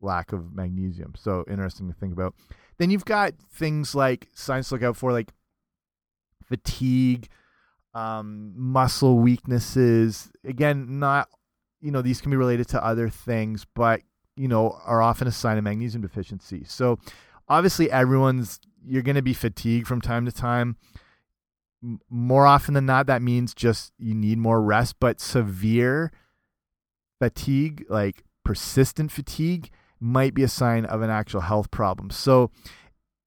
lack 0.00 0.32
of 0.32 0.54
magnesium. 0.54 1.12
So 1.16 1.44
interesting 1.46 1.86
to 1.88 1.94
think 1.94 2.14
about. 2.14 2.34
Then 2.78 2.90
you've 2.90 3.04
got 3.04 3.34
things 3.52 3.94
like 3.94 4.28
science 4.32 4.70
to 4.70 4.76
look 4.76 4.82
out 4.82 4.96
for 4.96 5.12
like 5.12 5.30
fatigue 6.42 7.28
um, 7.92 8.54
muscle 8.56 9.18
weaknesses. 9.18 10.30
Again 10.46 10.98
not 10.98 11.28
you 11.82 11.90
know 11.90 12.00
these 12.00 12.22
can 12.22 12.30
be 12.30 12.38
related 12.38 12.68
to 12.68 12.82
other 12.82 13.10
things 13.10 13.66
but 13.74 14.00
you 14.34 14.48
know 14.48 14.78
are 14.86 15.02
often 15.02 15.28
a 15.28 15.32
sign 15.32 15.58
of 15.58 15.64
magnesium 15.64 16.00
deficiency. 16.00 16.64
So 16.64 16.98
obviously 17.48 17.90
everyone's 17.90 18.60
you're 18.86 19.02
going 19.02 19.16
to 19.16 19.22
be 19.22 19.34
fatigued 19.34 19.86
from 19.86 20.00
time 20.00 20.26
to 20.26 20.32
time. 20.32 20.76
More 22.08 22.46
often 22.46 22.74
than 22.74 22.86
not 22.86 23.06
that 23.06 23.22
means 23.22 23.54
just 23.54 23.92
you 23.98 24.14
need 24.14 24.38
more 24.38 24.62
rest 24.62 24.96
but 25.00 25.20
severe 25.20 26.10
fatigue 27.20 27.84
like 27.88 28.24
persistent 28.44 29.10
fatigue 29.10 29.70
might 30.00 30.34
be 30.34 30.42
a 30.42 30.48
sign 30.48 30.84
of 30.84 31.02
an 31.02 31.10
actual 31.10 31.42
health 31.42 31.70
problem. 31.70 32.10
So 32.10 32.50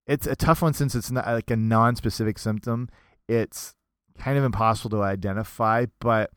it's 0.05 0.27
a 0.27 0.35
tough 0.35 0.61
one 0.61 0.73
since 0.73 0.95
it's 0.95 1.11
not 1.11 1.27
like 1.27 1.49
a 1.51 1.55
non-specific 1.55 2.39
symptom. 2.39 2.89
It's 3.27 3.75
kind 4.17 4.37
of 4.37 4.43
impossible 4.43 4.89
to 4.89 5.03
identify 5.03 5.85
but 5.99 6.31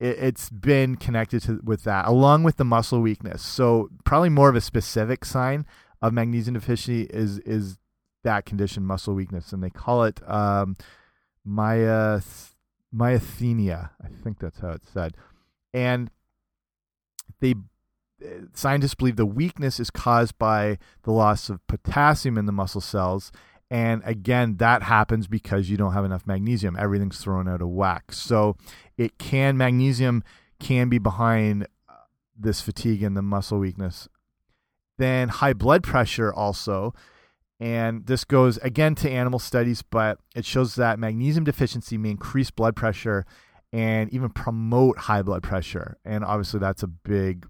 it, 0.00 0.18
it's 0.18 0.50
been 0.50 0.96
connected 0.96 1.42
to 1.42 1.60
with 1.62 1.84
that 1.84 2.06
along 2.06 2.42
with 2.42 2.56
the 2.56 2.64
muscle 2.64 3.00
weakness. 3.00 3.42
So 3.42 3.88
probably 4.04 4.30
more 4.30 4.48
of 4.48 4.56
a 4.56 4.60
specific 4.60 5.24
sign 5.24 5.66
of 6.04 6.12
magnesium 6.12 6.54
deficiency 6.54 7.02
is 7.10 7.38
is 7.40 7.78
that 8.24 8.44
condition 8.44 8.84
muscle 8.84 9.14
weakness 9.14 9.52
and 9.52 9.62
they 9.62 9.70
call 9.70 10.04
it 10.04 10.20
um 10.28 10.76
mya 11.44 12.22
myasthenia 12.94 13.90
i 14.02 14.08
think 14.22 14.38
that's 14.38 14.60
how 14.60 14.70
it's 14.70 14.90
said. 14.90 15.16
And 15.72 16.10
they 17.40 17.54
scientists 18.52 18.94
believe 18.94 19.16
the 19.16 19.26
weakness 19.26 19.80
is 19.80 19.90
caused 19.90 20.38
by 20.38 20.78
the 21.02 21.10
loss 21.10 21.50
of 21.50 21.66
potassium 21.66 22.38
in 22.38 22.46
the 22.46 22.52
muscle 22.52 22.80
cells 22.80 23.32
and 23.70 24.02
again 24.04 24.58
that 24.58 24.84
happens 24.84 25.26
because 25.26 25.68
you 25.68 25.76
don't 25.76 25.94
have 25.94 26.04
enough 26.04 26.26
magnesium. 26.26 26.76
Everything's 26.78 27.18
thrown 27.18 27.48
out 27.48 27.62
of 27.62 27.68
whack. 27.68 28.12
So 28.12 28.56
it 28.96 29.18
can 29.18 29.56
magnesium 29.56 30.22
can 30.60 30.88
be 30.88 30.98
behind 30.98 31.66
this 32.38 32.60
fatigue 32.60 33.02
and 33.02 33.16
the 33.16 33.22
muscle 33.22 33.58
weakness 33.58 34.08
then 34.98 35.28
high 35.28 35.52
blood 35.52 35.82
pressure 35.82 36.32
also. 36.32 36.94
And 37.60 38.06
this 38.06 38.24
goes 38.24 38.58
again 38.58 38.94
to 38.96 39.10
animal 39.10 39.38
studies 39.38 39.82
but 39.82 40.18
it 40.34 40.44
shows 40.44 40.74
that 40.74 40.98
magnesium 40.98 41.44
deficiency 41.44 41.96
may 41.96 42.10
increase 42.10 42.50
blood 42.50 42.76
pressure 42.76 43.24
and 43.72 44.12
even 44.12 44.30
promote 44.30 44.98
high 44.98 45.22
blood 45.22 45.42
pressure. 45.42 45.96
And 46.04 46.24
obviously 46.24 46.60
that's 46.60 46.82
a 46.82 46.88
big 46.88 47.46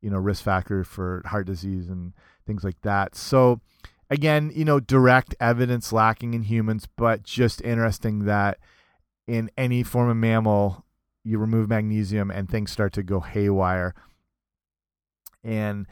you 0.00 0.10
know 0.10 0.18
risk 0.18 0.42
factor 0.42 0.84
for 0.84 1.22
heart 1.26 1.46
disease 1.46 1.88
and 1.88 2.12
things 2.46 2.64
like 2.64 2.80
that. 2.82 3.14
So 3.14 3.60
again 4.10 4.50
you 4.54 4.64
know 4.64 4.80
direct 4.80 5.34
evidence 5.40 5.92
lacking 5.92 6.34
in 6.34 6.42
humans 6.42 6.88
but 6.96 7.22
just 7.22 7.62
interesting 7.62 8.24
that 8.24 8.58
in 9.26 9.50
any 9.56 9.82
form 9.82 10.10
of 10.10 10.16
mammal 10.16 10.84
you 11.24 11.38
remove 11.38 11.68
magnesium 11.68 12.30
and 12.30 12.48
things 12.48 12.70
start 12.70 12.92
to 12.94 13.02
go 13.02 13.20
haywire. 13.20 13.94
And 15.44 15.86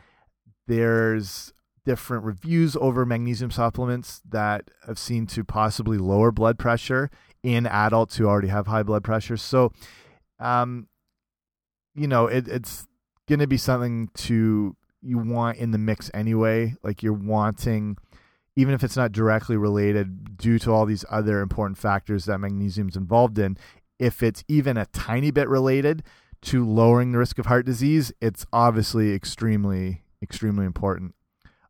there's 0.71 1.53
different 1.85 2.25
reviews 2.25 2.77
over 2.77 3.05
magnesium 3.05 3.51
supplements 3.51 4.23
that 4.29 4.71
have 4.87 5.01
seen 5.01 5.27
to 5.27 5.43
possibly 5.43 5.99
lower 5.99 6.31
blood 6.31 6.61
pressure 6.61 7.11
in 7.43 7.67
adults 7.67 8.17
who 8.17 8.27
already 8.27 8.47
have 8.47 8.69
high 8.69 8.85
blood 8.85 9.03
pressure. 9.03 9.37
So, 9.37 9.73
um, 10.39 10.87
you 11.97 12.07
know, 12.07 12.29
it, 12.29 12.47
it's 12.47 12.87
going 13.29 13.41
to 13.41 13.49
be 13.49 13.57
something 13.57 14.11
to 14.15 14.77
you 15.03 15.19
want 15.19 15.59
in 15.59 15.73
the 15.73 15.79
mix 15.79 16.09
anyway. 16.15 16.77
Like 16.85 17.03
you're 17.03 17.13
wanting, 17.13 17.97
even 18.55 18.73
if 18.73 18.85
it's 18.85 18.97
not 18.97 19.11
directly 19.11 19.57
related, 19.57 20.37
due 20.37 20.61
to 20.61 20.71
all 20.71 20.87
these 20.87 21.05
other 21.11 21.41
important 21.41 21.79
factors 21.79 22.27
that 22.27 22.39
magnesium's 22.39 22.97
involved 22.97 23.41
in. 23.41 23.59
If 23.99 24.23
it's 24.23 24.45
even 24.47 24.77
a 24.77 24.87
tiny 24.87 25.33
bit 25.33 25.49
related 25.49 26.05
to 26.43 26.65
lowering 26.65 27.11
the 27.11 27.19
risk 27.19 27.41
of 27.41 27.47
heart 27.47 27.67
disease, 27.67 28.13
it's 28.21 28.47
obviously 28.53 29.13
extremely, 29.13 30.03
extremely 30.23 30.67
important. 30.67 31.15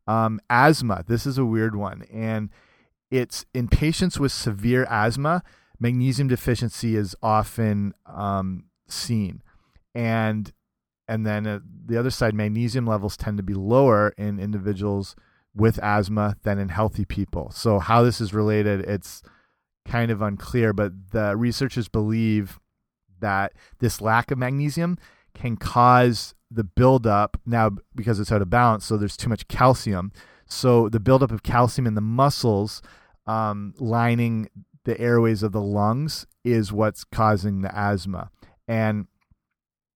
Um, 0.07 0.39
asthma. 0.49 1.03
This 1.07 1.25
is 1.25 1.37
a 1.37 1.45
weird 1.45 1.75
one, 1.75 2.03
and 2.11 2.49
it's 3.09 3.45
in 3.53 3.67
patients 3.67 4.19
with 4.19 4.31
severe 4.31 4.85
asthma. 4.89 5.43
Magnesium 5.79 6.27
deficiency 6.27 6.95
is 6.95 7.15
often 7.21 7.93
um, 8.05 8.65
seen, 8.87 9.41
and 9.93 10.51
and 11.07 11.25
then 11.25 11.45
uh, 11.45 11.59
the 11.85 11.97
other 11.97 12.09
side, 12.09 12.33
magnesium 12.33 12.85
levels 12.85 13.17
tend 13.17 13.37
to 13.37 13.43
be 13.43 13.53
lower 13.53 14.13
in 14.17 14.39
individuals 14.39 15.15
with 15.53 15.77
asthma 15.83 16.37
than 16.43 16.57
in 16.57 16.69
healthy 16.69 17.05
people. 17.05 17.51
So 17.51 17.79
how 17.79 18.03
this 18.03 18.21
is 18.21 18.33
related, 18.33 18.81
it's 18.81 19.21
kind 19.85 20.11
of 20.11 20.21
unclear, 20.21 20.71
but 20.73 20.93
the 21.11 21.35
researchers 21.35 21.87
believe 21.89 22.59
that 23.19 23.53
this 23.79 24.01
lack 24.01 24.31
of 24.31 24.37
magnesium 24.37 24.97
can 25.33 25.57
cause 25.57 26.33
the 26.51 26.63
buildup 26.63 27.39
now 27.45 27.71
because 27.95 28.19
it's 28.19 28.31
out 28.31 28.41
of 28.41 28.49
balance. 28.49 28.85
So 28.85 28.97
there's 28.97 29.17
too 29.17 29.29
much 29.29 29.47
calcium. 29.47 30.11
So 30.45 30.89
the 30.89 30.99
buildup 30.99 31.31
of 31.31 31.43
calcium 31.43 31.87
in 31.87 31.95
the 31.95 32.01
muscles 32.01 32.81
um, 33.25 33.73
lining 33.79 34.49
the 34.83 34.99
airways 34.99 35.43
of 35.43 35.51
the 35.51 35.61
lungs 35.61 36.25
is 36.43 36.71
what's 36.73 37.03
causing 37.03 37.61
the 37.61 37.75
asthma. 37.75 38.31
And 38.67 39.07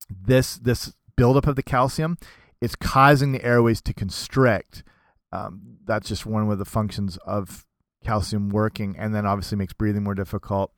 this 0.09 0.55
this 0.55 0.93
buildup 1.15 1.47
of 1.47 1.55
the 1.55 1.63
calcium 1.63 2.17
is 2.61 2.75
causing 2.75 3.31
the 3.31 3.43
airways 3.43 3.81
to 3.81 3.93
constrict. 3.93 4.83
Um, 5.31 5.77
that's 5.83 6.07
just 6.07 6.25
one 6.25 6.49
of 6.49 6.57
the 6.57 6.65
functions 6.65 7.17
of 7.25 7.65
calcium 8.03 8.49
working, 8.49 8.95
and 8.97 9.13
then 9.13 9.25
obviously 9.25 9.57
makes 9.57 9.73
breathing 9.73 10.03
more 10.03 10.15
difficult. 10.15 10.71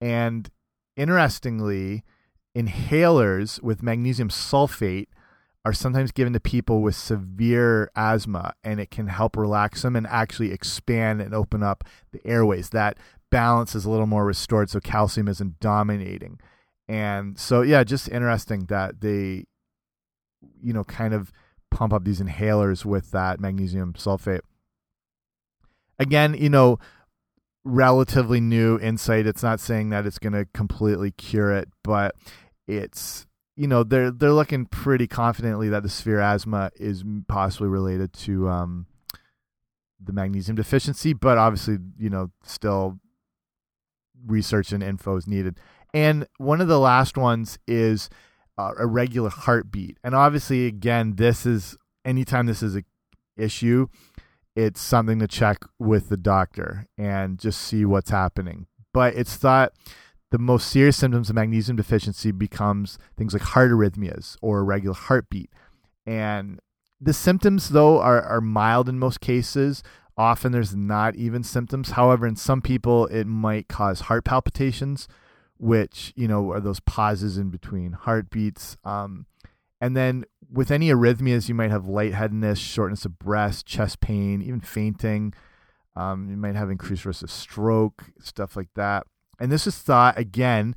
And 0.00 0.50
interestingly, 0.96 2.04
inhalers 2.56 3.62
with 3.62 3.82
magnesium 3.82 4.30
sulfate 4.30 5.08
are 5.64 5.72
sometimes 5.72 6.12
given 6.12 6.32
to 6.32 6.40
people 6.40 6.80
with 6.80 6.94
severe 6.94 7.90
asthma, 7.96 8.54
and 8.64 8.80
it 8.80 8.90
can 8.90 9.08
help 9.08 9.36
relax 9.36 9.82
them 9.82 9.96
and 9.96 10.06
actually 10.06 10.52
expand 10.52 11.20
and 11.20 11.34
open 11.34 11.62
up 11.62 11.84
the 12.12 12.24
airways. 12.26 12.70
That 12.70 12.98
balance 13.30 13.74
is 13.74 13.84
a 13.84 13.90
little 13.90 14.06
more 14.06 14.24
restored, 14.24 14.70
so 14.70 14.80
calcium 14.80 15.28
isn't 15.28 15.60
dominating. 15.60 16.38
And 16.88 17.38
so, 17.38 17.62
yeah, 17.62 17.82
just 17.82 18.08
interesting 18.08 18.66
that 18.66 19.00
they, 19.00 19.44
you 20.62 20.72
know, 20.72 20.84
kind 20.84 21.12
of 21.12 21.32
pump 21.70 21.92
up 21.92 22.04
these 22.04 22.20
inhalers 22.20 22.84
with 22.84 23.10
that 23.10 23.40
magnesium 23.40 23.94
sulfate. 23.94 24.42
Again, 25.98 26.34
you 26.34 26.48
know, 26.48 26.78
relatively 27.64 28.40
new 28.40 28.78
insight. 28.78 29.26
It's 29.26 29.42
not 29.42 29.58
saying 29.58 29.90
that 29.90 30.06
it's 30.06 30.20
going 30.20 30.34
to 30.34 30.46
completely 30.54 31.10
cure 31.10 31.52
it, 31.52 31.68
but 31.82 32.14
it's 32.66 33.26
you 33.56 33.66
know 33.66 33.82
they're 33.82 34.10
they're 34.10 34.32
looking 34.32 34.66
pretty 34.66 35.06
confidently 35.06 35.68
that 35.68 35.82
the 35.82 35.88
severe 35.88 36.20
asthma 36.20 36.70
is 36.76 37.04
possibly 37.28 37.68
related 37.68 38.12
to 38.12 38.48
um, 38.48 38.86
the 40.02 40.12
magnesium 40.12 40.56
deficiency, 40.56 41.12
but 41.12 41.38
obviously 41.38 41.78
you 41.98 42.10
know 42.10 42.30
still 42.44 42.98
research 44.26 44.72
and 44.72 44.82
info 44.82 45.16
is 45.16 45.26
needed. 45.26 45.58
And 45.94 46.26
one 46.38 46.60
of 46.60 46.68
the 46.68 46.80
last 46.80 47.16
ones 47.16 47.58
is 47.66 48.10
uh, 48.58 48.72
irregular 48.78 49.30
heartbeat, 49.30 49.98
and 50.04 50.14
obviously 50.14 50.66
again 50.66 51.14
this 51.16 51.46
is 51.46 51.76
anytime 52.04 52.46
this 52.46 52.62
is 52.62 52.76
a 52.76 52.82
issue, 53.36 53.86
it's 54.54 54.80
something 54.80 55.18
to 55.18 55.28
check 55.28 55.64
with 55.78 56.08
the 56.08 56.16
doctor 56.16 56.86
and 56.96 57.38
just 57.38 57.60
see 57.60 57.84
what's 57.84 58.10
happening. 58.10 58.66
But 58.92 59.14
it's 59.14 59.36
thought 59.36 59.72
the 60.30 60.38
most 60.38 60.68
serious 60.68 60.96
symptoms 60.96 61.30
of 61.30 61.36
magnesium 61.36 61.76
deficiency 61.76 62.32
becomes 62.32 62.98
things 63.16 63.32
like 63.32 63.42
heart 63.42 63.70
arrhythmias 63.70 64.36
or 64.42 64.60
irregular 64.60 64.94
heartbeat. 64.94 65.50
And 66.04 66.60
the 67.00 67.12
symptoms, 67.12 67.70
though, 67.70 68.00
are, 68.00 68.22
are 68.22 68.40
mild 68.40 68.88
in 68.88 68.98
most 68.98 69.20
cases. 69.20 69.82
Often 70.16 70.52
there's 70.52 70.74
not 70.74 71.14
even 71.14 71.42
symptoms. 71.42 71.90
However, 71.90 72.26
in 72.26 72.36
some 72.36 72.62
people, 72.62 73.06
it 73.06 73.26
might 73.26 73.68
cause 73.68 74.00
heart 74.00 74.24
palpitations, 74.24 75.06
which, 75.58 76.12
you 76.16 76.26
know, 76.26 76.50
are 76.52 76.60
those 76.60 76.80
pauses 76.80 77.38
in 77.38 77.50
between 77.50 77.92
heartbeats. 77.92 78.76
Um, 78.82 79.26
and 79.80 79.96
then 79.96 80.24
with 80.50 80.70
any 80.70 80.88
arrhythmias, 80.88 81.48
you 81.48 81.54
might 81.54 81.70
have 81.70 81.86
lightheadedness, 81.86 82.58
shortness 82.58 83.04
of 83.04 83.18
breath, 83.18 83.64
chest 83.64 84.00
pain, 84.00 84.40
even 84.40 84.60
fainting. 84.60 85.34
Um, 85.94 86.28
you 86.30 86.36
might 86.36 86.56
have 86.56 86.70
increased 86.70 87.04
risk 87.04 87.22
of 87.22 87.30
stroke, 87.30 88.04
stuff 88.20 88.56
like 88.56 88.68
that. 88.74 89.06
And 89.38 89.52
this 89.52 89.66
is 89.66 89.76
thought, 89.76 90.18
again, 90.18 90.74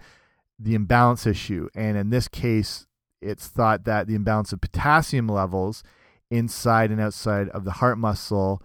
the 0.57 0.75
imbalance 0.75 1.25
issue. 1.25 1.69
And 1.73 1.97
in 1.97 2.09
this 2.09 2.27
case, 2.27 2.85
it's 3.21 3.47
thought 3.47 3.85
that 3.85 4.07
the 4.07 4.15
imbalance 4.15 4.53
of 4.53 4.61
potassium 4.61 5.27
levels 5.27 5.83
inside 6.29 6.91
and 6.91 7.01
outside 7.01 7.49
of 7.49 7.65
the 7.65 7.73
heart 7.73 7.97
muscle 7.97 8.61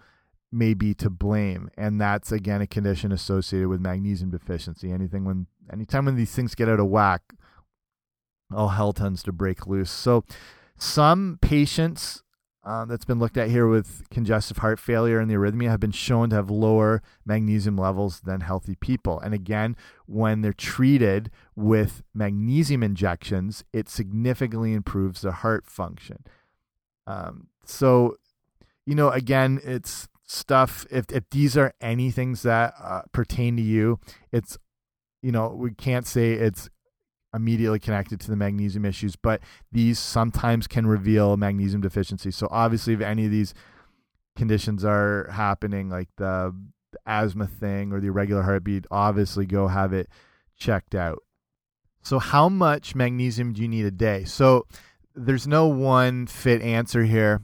may 0.51 0.73
be 0.73 0.93
to 0.95 1.09
blame. 1.09 1.69
And 1.77 1.99
that's, 1.99 2.31
again, 2.31 2.61
a 2.61 2.67
condition 2.67 3.11
associated 3.11 3.67
with 3.67 3.81
magnesium 3.81 4.31
deficiency. 4.31 4.91
Anything 4.91 5.25
when, 5.25 5.47
anytime 5.71 6.05
when 6.05 6.15
these 6.15 6.31
things 6.31 6.55
get 6.55 6.69
out 6.69 6.79
of 6.79 6.87
whack, 6.87 7.21
all 8.53 8.69
hell 8.69 8.93
tends 8.93 9.23
to 9.23 9.31
break 9.31 9.67
loose. 9.67 9.91
So, 9.91 10.23
some 10.77 11.39
patients 11.41 12.21
uh, 12.65 12.83
that's 12.85 13.05
been 13.05 13.19
looked 13.19 13.37
at 13.37 13.49
here 13.49 13.67
with 13.67 14.09
congestive 14.09 14.57
heart 14.57 14.79
failure 14.79 15.19
and 15.19 15.29
the 15.29 15.35
arrhythmia 15.35 15.69
have 15.69 15.79
been 15.79 15.91
shown 15.91 16.31
to 16.31 16.35
have 16.35 16.49
lower 16.49 17.03
magnesium 17.23 17.77
levels 17.77 18.21
than 18.21 18.41
healthy 18.41 18.75
people. 18.75 19.19
And 19.19 19.35
again, 19.35 19.75
when 20.07 20.41
they're 20.41 20.51
treated 20.51 21.29
with 21.55 22.01
magnesium 22.13 22.81
injections, 22.81 23.63
it 23.71 23.87
significantly 23.87 24.73
improves 24.73 25.21
their 25.21 25.31
heart 25.31 25.67
function. 25.67 26.25
Um, 27.05 27.47
so, 27.65 28.17
you 28.85 28.95
know, 28.95 29.09
again, 29.09 29.61
it's 29.63 30.07
stuff. 30.25 30.87
If 30.89 31.11
if 31.11 31.29
these 31.29 31.55
are 31.55 31.73
any 31.79 32.09
things 32.09 32.41
that 32.41 32.73
uh, 32.81 33.01
pertain 33.11 33.55
to 33.57 33.61
you, 33.61 33.99
it's 34.31 34.57
you 35.21 35.31
know 35.31 35.49
we 35.49 35.71
can't 35.71 36.07
say 36.07 36.33
it's 36.33 36.69
immediately 37.35 37.79
connected 37.79 38.19
to 38.21 38.29
the 38.29 38.35
magnesium 38.35 38.85
issues, 38.85 39.15
but 39.15 39.41
these 39.71 39.99
sometimes 39.99 40.67
can 40.67 40.87
reveal 40.87 41.35
magnesium 41.37 41.81
deficiency. 41.81 42.31
So 42.31 42.47
obviously, 42.49 42.93
if 42.93 43.01
any 43.01 43.25
of 43.25 43.31
these 43.31 43.53
conditions 44.35 44.85
are 44.85 45.29
happening, 45.31 45.89
like 45.89 46.09
the, 46.17 46.55
asthma 47.05 47.45
thing 47.45 47.91
or 47.91 47.99
the 47.99 48.07
irregular 48.07 48.43
heartbeat, 48.43 48.85
obviously 48.89 49.45
go 49.45 49.67
have 49.67 49.93
it 49.93 50.07
checked 50.57 50.95
out. 50.95 51.19
So 52.01 52.19
how 52.19 52.49
much 52.49 52.95
magnesium 52.95 53.53
do 53.53 53.61
you 53.61 53.67
need 53.67 53.85
a 53.85 53.91
day? 53.91 54.23
So 54.23 54.65
there's 55.13 55.47
no 55.47 55.67
one 55.67 56.27
fit 56.27 56.61
answer 56.61 57.03
here. 57.03 57.41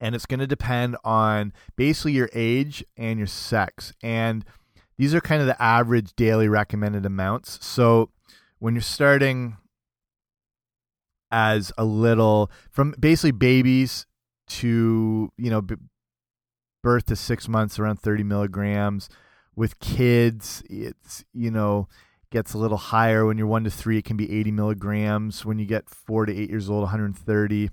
And 0.00 0.14
it's 0.14 0.24
going 0.24 0.40
to 0.40 0.46
depend 0.46 0.96
on 1.04 1.52
basically 1.76 2.12
your 2.12 2.30
age 2.32 2.84
and 2.96 3.18
your 3.18 3.26
sex. 3.26 3.92
And 4.02 4.44
these 4.96 5.14
are 5.14 5.20
kind 5.20 5.40
of 5.40 5.46
the 5.46 5.60
average 5.60 6.14
daily 6.14 6.48
recommended 6.48 7.04
amounts. 7.04 7.58
So 7.64 8.10
when 8.60 8.74
you're 8.74 8.82
starting 8.82 9.56
as 11.32 11.72
a 11.76 11.84
little 11.84 12.50
from 12.70 12.94
basically 12.98 13.32
babies 13.32 14.06
to 14.46 15.30
you 15.36 15.50
know 15.50 15.64
birth 16.82 17.06
to 17.06 17.16
six 17.16 17.48
months 17.48 17.78
around 17.78 18.00
30 18.00 18.24
milligrams 18.24 19.08
with 19.54 19.78
kids 19.80 20.62
it's 20.68 21.24
you 21.34 21.50
know 21.50 21.88
gets 22.30 22.54
a 22.54 22.58
little 22.58 22.76
higher. 22.78 23.26
When 23.26 23.36
you're 23.38 23.46
one 23.46 23.64
to 23.64 23.70
three 23.70 23.98
it 23.98 24.04
can 24.04 24.16
be 24.16 24.30
80 24.32 24.52
milligrams. 24.52 25.44
When 25.44 25.58
you 25.58 25.66
get 25.66 25.90
four 25.90 26.26
to 26.26 26.32
eight 26.36 26.50
years 26.50 26.70
old 26.70 26.82
130 26.82 27.70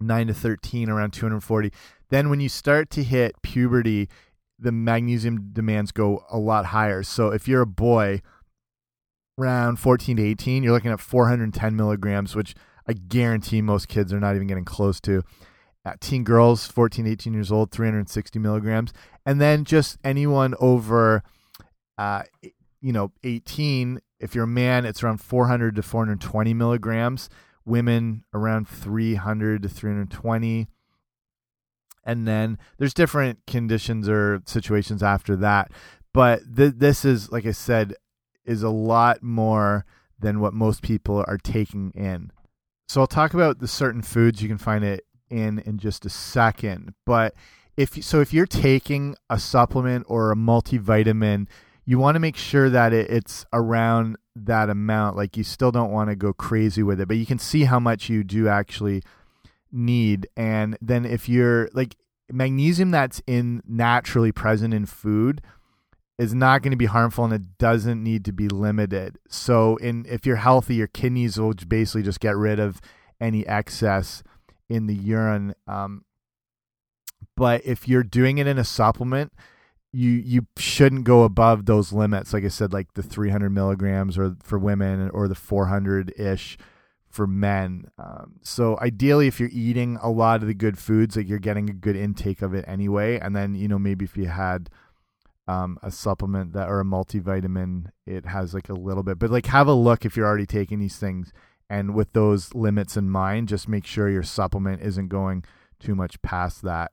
nine 0.00 0.26
to 0.26 0.34
13 0.34 0.88
around 0.88 1.12
240 1.12 1.70
then 2.10 2.28
when 2.28 2.40
you 2.40 2.48
start 2.48 2.90
to 2.90 3.04
hit 3.04 3.40
puberty 3.40 4.08
the 4.58 4.72
magnesium 4.72 5.50
demands 5.52 5.92
go 5.92 6.24
a 6.30 6.38
lot 6.38 6.66
higher. 6.66 7.02
So 7.02 7.28
if 7.28 7.46
you're 7.46 7.62
a 7.62 7.66
boy 7.66 8.20
around 9.42 9.76
14 9.76 10.16
to 10.16 10.22
18, 10.22 10.62
you're 10.62 10.72
looking 10.72 10.92
at 10.92 11.00
410 11.00 11.76
milligrams, 11.76 12.36
which 12.36 12.54
I 12.86 12.92
guarantee 12.92 13.62
most 13.62 13.88
kids 13.88 14.12
are 14.12 14.20
not 14.20 14.34
even 14.34 14.46
getting 14.46 14.64
close 14.64 15.00
to. 15.02 15.22
At 15.84 16.00
teen 16.00 16.22
girls, 16.22 16.66
14 16.66 17.06
18 17.06 17.34
years 17.34 17.50
old, 17.50 17.72
360 17.72 18.38
milligrams. 18.38 18.92
And 19.26 19.40
then 19.40 19.64
just 19.64 19.98
anyone 20.04 20.54
over, 20.60 21.24
uh, 21.98 22.22
you 22.80 22.92
know, 22.92 23.12
18, 23.24 24.00
if 24.20 24.34
you're 24.34 24.44
a 24.44 24.48
man, 24.48 24.84
it's 24.84 25.02
around 25.02 25.18
400 25.18 25.74
to 25.76 25.82
420 25.82 26.54
milligrams. 26.54 27.28
Women, 27.64 28.24
around 28.32 28.68
300 28.68 29.62
to 29.62 29.68
320. 29.68 30.68
And 32.04 32.26
then 32.26 32.58
there's 32.78 32.94
different 32.94 33.40
conditions 33.46 34.08
or 34.08 34.42
situations 34.46 35.02
after 35.02 35.36
that. 35.36 35.70
But 36.12 36.42
th 36.56 36.74
this 36.76 37.04
is, 37.04 37.30
like 37.32 37.46
I 37.46 37.52
said, 37.52 37.94
is 38.44 38.62
a 38.62 38.70
lot 38.70 39.22
more 39.22 39.84
than 40.18 40.40
what 40.40 40.54
most 40.54 40.82
people 40.82 41.24
are 41.26 41.38
taking 41.38 41.90
in. 41.92 42.30
So 42.88 43.00
I'll 43.00 43.06
talk 43.06 43.34
about 43.34 43.58
the 43.58 43.68
certain 43.68 44.02
foods 44.02 44.42
you 44.42 44.48
can 44.48 44.58
find 44.58 44.84
it 44.84 45.04
in 45.30 45.60
in 45.60 45.78
just 45.78 46.04
a 46.04 46.10
second. 46.10 46.94
But 47.06 47.34
if 47.76 48.02
so, 48.04 48.20
if 48.20 48.32
you're 48.32 48.46
taking 48.46 49.16
a 49.30 49.38
supplement 49.38 50.04
or 50.08 50.30
a 50.30 50.36
multivitamin, 50.36 51.48
you 51.84 51.98
want 51.98 52.16
to 52.16 52.20
make 52.20 52.36
sure 52.36 52.68
that 52.70 52.92
it, 52.92 53.10
it's 53.10 53.44
around 53.52 54.16
that 54.36 54.70
amount. 54.70 55.16
Like 55.16 55.36
you 55.36 55.44
still 55.44 55.72
don't 55.72 55.90
want 55.90 56.10
to 56.10 56.16
go 56.16 56.32
crazy 56.32 56.82
with 56.82 57.00
it, 57.00 57.08
but 57.08 57.16
you 57.16 57.26
can 57.26 57.38
see 57.38 57.64
how 57.64 57.80
much 57.80 58.08
you 58.08 58.22
do 58.24 58.48
actually 58.48 59.02
need. 59.70 60.28
And 60.36 60.76
then 60.80 61.04
if 61.04 61.28
you're 61.28 61.68
like 61.72 61.96
magnesium 62.30 62.90
that's 62.90 63.22
in 63.26 63.62
naturally 63.66 64.32
present 64.32 64.72
in 64.72 64.86
food 64.86 65.42
is 66.22 66.32
not 66.32 66.62
going 66.62 66.70
to 66.70 66.76
be 66.76 66.86
harmful 66.86 67.24
and 67.24 67.34
it 67.34 67.58
doesn't 67.58 68.00
need 68.00 68.24
to 68.24 68.32
be 68.32 68.48
limited. 68.48 69.18
So 69.28 69.76
in 69.78 70.06
if 70.08 70.24
you're 70.24 70.36
healthy, 70.36 70.76
your 70.76 70.86
kidneys 70.86 71.36
will 71.36 71.52
basically 71.66 72.04
just 72.04 72.20
get 72.20 72.36
rid 72.36 72.60
of 72.60 72.80
any 73.20 73.44
excess 73.46 74.22
in 74.68 74.86
the 74.86 74.94
urine. 74.94 75.54
Um, 75.66 76.04
but 77.36 77.62
if 77.64 77.88
you're 77.88 78.04
doing 78.04 78.38
it 78.38 78.46
in 78.46 78.56
a 78.56 78.64
supplement, 78.64 79.32
you 79.92 80.10
you 80.10 80.46
shouldn't 80.56 81.02
go 81.02 81.24
above 81.24 81.66
those 81.66 81.92
limits. 81.92 82.32
Like 82.32 82.44
I 82.44 82.48
said, 82.48 82.72
like 82.72 82.94
the 82.94 83.02
300 83.02 83.50
milligrams 83.50 84.16
or 84.16 84.36
for 84.44 84.60
women 84.60 85.10
or 85.10 85.26
the 85.26 85.34
400 85.34 86.14
ish 86.16 86.56
for 87.08 87.26
men. 87.26 87.90
Um, 87.98 88.36
so 88.42 88.78
ideally, 88.80 89.26
if 89.26 89.40
you're 89.40 89.50
eating 89.52 89.98
a 90.00 90.08
lot 90.08 90.40
of 90.40 90.46
the 90.46 90.54
good 90.54 90.78
foods, 90.78 91.16
like 91.16 91.28
you're 91.28 91.40
getting 91.40 91.68
a 91.68 91.74
good 91.74 91.96
intake 91.96 92.42
of 92.42 92.54
it 92.54 92.64
anyway, 92.68 93.18
and 93.18 93.34
then 93.34 93.56
you 93.56 93.66
know 93.66 93.78
maybe 93.78 94.04
if 94.04 94.16
you 94.16 94.26
had 94.26 94.70
um, 95.48 95.78
a 95.82 95.90
supplement 95.90 96.52
that 96.52 96.68
or 96.68 96.80
a 96.80 96.84
multivitamin, 96.84 97.86
it 98.06 98.26
has 98.26 98.54
like 98.54 98.68
a 98.68 98.74
little 98.74 99.02
bit. 99.02 99.18
But 99.18 99.30
like 99.30 99.46
have 99.46 99.66
a 99.66 99.74
look 99.74 100.04
if 100.04 100.16
you're 100.16 100.26
already 100.26 100.46
taking 100.46 100.78
these 100.78 100.96
things, 100.96 101.32
and 101.68 101.94
with 101.94 102.12
those 102.12 102.54
limits 102.54 102.96
in 102.96 103.10
mind, 103.10 103.48
just 103.48 103.68
make 103.68 103.86
sure 103.86 104.08
your 104.08 104.22
supplement 104.22 104.82
isn't 104.82 105.08
going 105.08 105.44
too 105.80 105.94
much 105.94 106.20
past 106.22 106.62
that. 106.62 106.92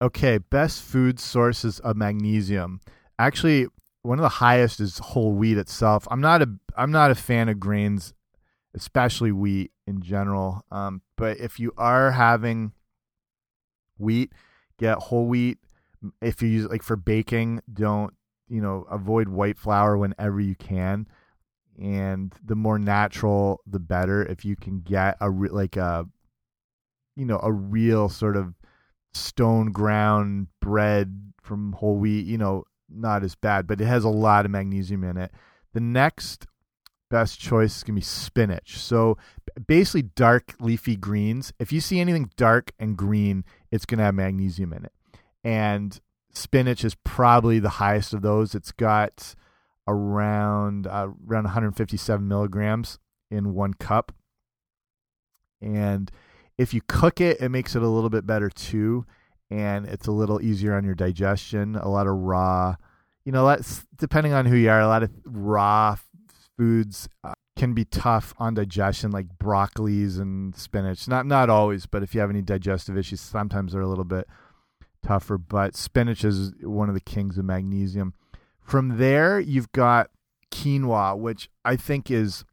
Okay, 0.00 0.38
best 0.38 0.82
food 0.82 1.20
sources 1.20 1.78
of 1.80 1.96
magnesium. 1.96 2.80
Actually, 3.18 3.68
one 4.02 4.18
of 4.18 4.22
the 4.22 4.28
highest 4.28 4.80
is 4.80 4.98
whole 4.98 5.32
wheat 5.32 5.58
itself. 5.58 6.06
I'm 6.10 6.20
not 6.20 6.42
a 6.42 6.48
I'm 6.76 6.90
not 6.90 7.10
a 7.10 7.14
fan 7.14 7.48
of 7.48 7.60
grains 7.60 8.14
especially 8.74 9.32
wheat 9.32 9.72
in 9.86 10.02
general. 10.02 10.64
Um, 10.70 11.02
but 11.16 11.38
if 11.38 11.60
you 11.60 11.72
are 11.76 12.12
having 12.12 12.72
wheat, 13.98 14.32
get 14.78 14.98
whole 14.98 15.26
wheat. 15.26 15.58
If 16.20 16.42
you 16.42 16.48
use 16.48 16.68
like 16.68 16.82
for 16.82 16.96
baking, 16.96 17.60
don't 17.72 18.14
you 18.48 18.60
know 18.60 18.86
avoid 18.90 19.28
white 19.28 19.58
flour 19.58 19.96
whenever 19.96 20.40
you 20.40 20.54
can. 20.54 21.06
And 21.80 22.34
the 22.44 22.54
more 22.54 22.78
natural, 22.78 23.60
the 23.66 23.80
better. 23.80 24.22
If 24.24 24.44
you 24.44 24.56
can 24.56 24.80
get 24.80 25.16
a 25.20 25.30
re 25.30 25.48
like 25.48 25.76
a, 25.76 26.06
you 27.16 27.24
know, 27.24 27.40
a 27.42 27.52
real 27.52 28.08
sort 28.08 28.36
of 28.36 28.54
stone 29.14 29.72
ground 29.72 30.48
bread 30.60 31.32
from 31.42 31.72
whole 31.72 31.96
wheat, 31.96 32.26
you 32.26 32.38
know, 32.38 32.64
not 32.88 33.24
as 33.24 33.34
bad, 33.34 33.66
but 33.66 33.80
it 33.80 33.86
has 33.86 34.04
a 34.04 34.08
lot 34.08 34.44
of 34.44 34.50
magnesium 34.50 35.04
in 35.04 35.16
it. 35.16 35.30
The 35.72 35.80
next 35.80 36.46
best 37.10 37.40
choice 37.40 37.76
is 37.76 37.82
going 37.82 37.94
to 37.94 38.00
be 38.00 38.04
spinach. 38.04 38.78
So 38.78 39.18
basically, 39.66 40.02
dark 40.02 40.54
leafy 40.60 40.96
greens. 40.96 41.52
If 41.58 41.72
you 41.72 41.80
see 41.80 42.00
anything 42.00 42.30
dark 42.36 42.72
and 42.78 42.96
green, 42.96 43.44
it's 43.70 43.86
going 43.86 43.98
to 43.98 44.04
have 44.04 44.14
magnesium 44.14 44.72
in 44.72 44.84
it. 44.84 44.92
And 45.44 45.98
spinach 46.32 46.84
is 46.84 46.94
probably 47.04 47.58
the 47.58 47.68
highest 47.68 48.12
of 48.12 48.22
those. 48.22 48.54
It's 48.54 48.72
got 48.72 49.34
around 49.88 50.86
uh, 50.86 51.08
around 51.28 51.44
157 51.44 52.26
milligrams 52.26 52.98
in 53.30 53.54
one 53.54 53.74
cup. 53.74 54.12
And 55.60 56.10
if 56.58 56.74
you 56.74 56.80
cook 56.86 57.20
it, 57.20 57.40
it 57.40 57.48
makes 57.48 57.74
it 57.74 57.82
a 57.82 57.88
little 57.88 58.10
bit 58.10 58.26
better 58.26 58.50
too. 58.50 59.06
And 59.50 59.86
it's 59.86 60.06
a 60.06 60.12
little 60.12 60.40
easier 60.40 60.74
on 60.74 60.84
your 60.84 60.94
digestion. 60.94 61.76
A 61.76 61.88
lot 61.88 62.06
of 62.06 62.14
raw, 62.14 62.76
you 63.24 63.32
know, 63.32 63.46
that's 63.46 63.86
depending 63.96 64.32
on 64.32 64.46
who 64.46 64.56
you 64.56 64.70
are, 64.70 64.80
a 64.80 64.88
lot 64.88 65.02
of 65.02 65.10
raw 65.24 65.96
foods 66.56 67.08
uh, 67.22 67.34
can 67.56 67.74
be 67.74 67.84
tough 67.84 68.34
on 68.38 68.54
digestion, 68.54 69.10
like 69.10 69.26
broccolis 69.38 70.18
and 70.18 70.56
spinach. 70.56 71.06
Not 71.06 71.26
not 71.26 71.50
always, 71.50 71.86
but 71.86 72.02
if 72.02 72.14
you 72.14 72.20
have 72.20 72.30
any 72.30 72.42
digestive 72.42 72.96
issues, 72.96 73.20
sometimes 73.20 73.72
they're 73.72 73.82
a 73.82 73.88
little 73.88 74.04
bit 74.04 74.26
tougher. 75.02 75.38
But 75.38 75.76
spinach 75.76 76.24
is 76.24 76.52
one 76.62 76.88
of 76.88 76.94
the 76.94 77.00
kings 77.00 77.38
of 77.38 77.44
magnesium. 77.44 78.14
From 78.60 78.98
there, 78.98 79.40
you've 79.40 79.72
got 79.72 80.10
quinoa, 80.52 81.18
which 81.18 81.48
I 81.64 81.76
think 81.76 82.10
is 82.10 82.44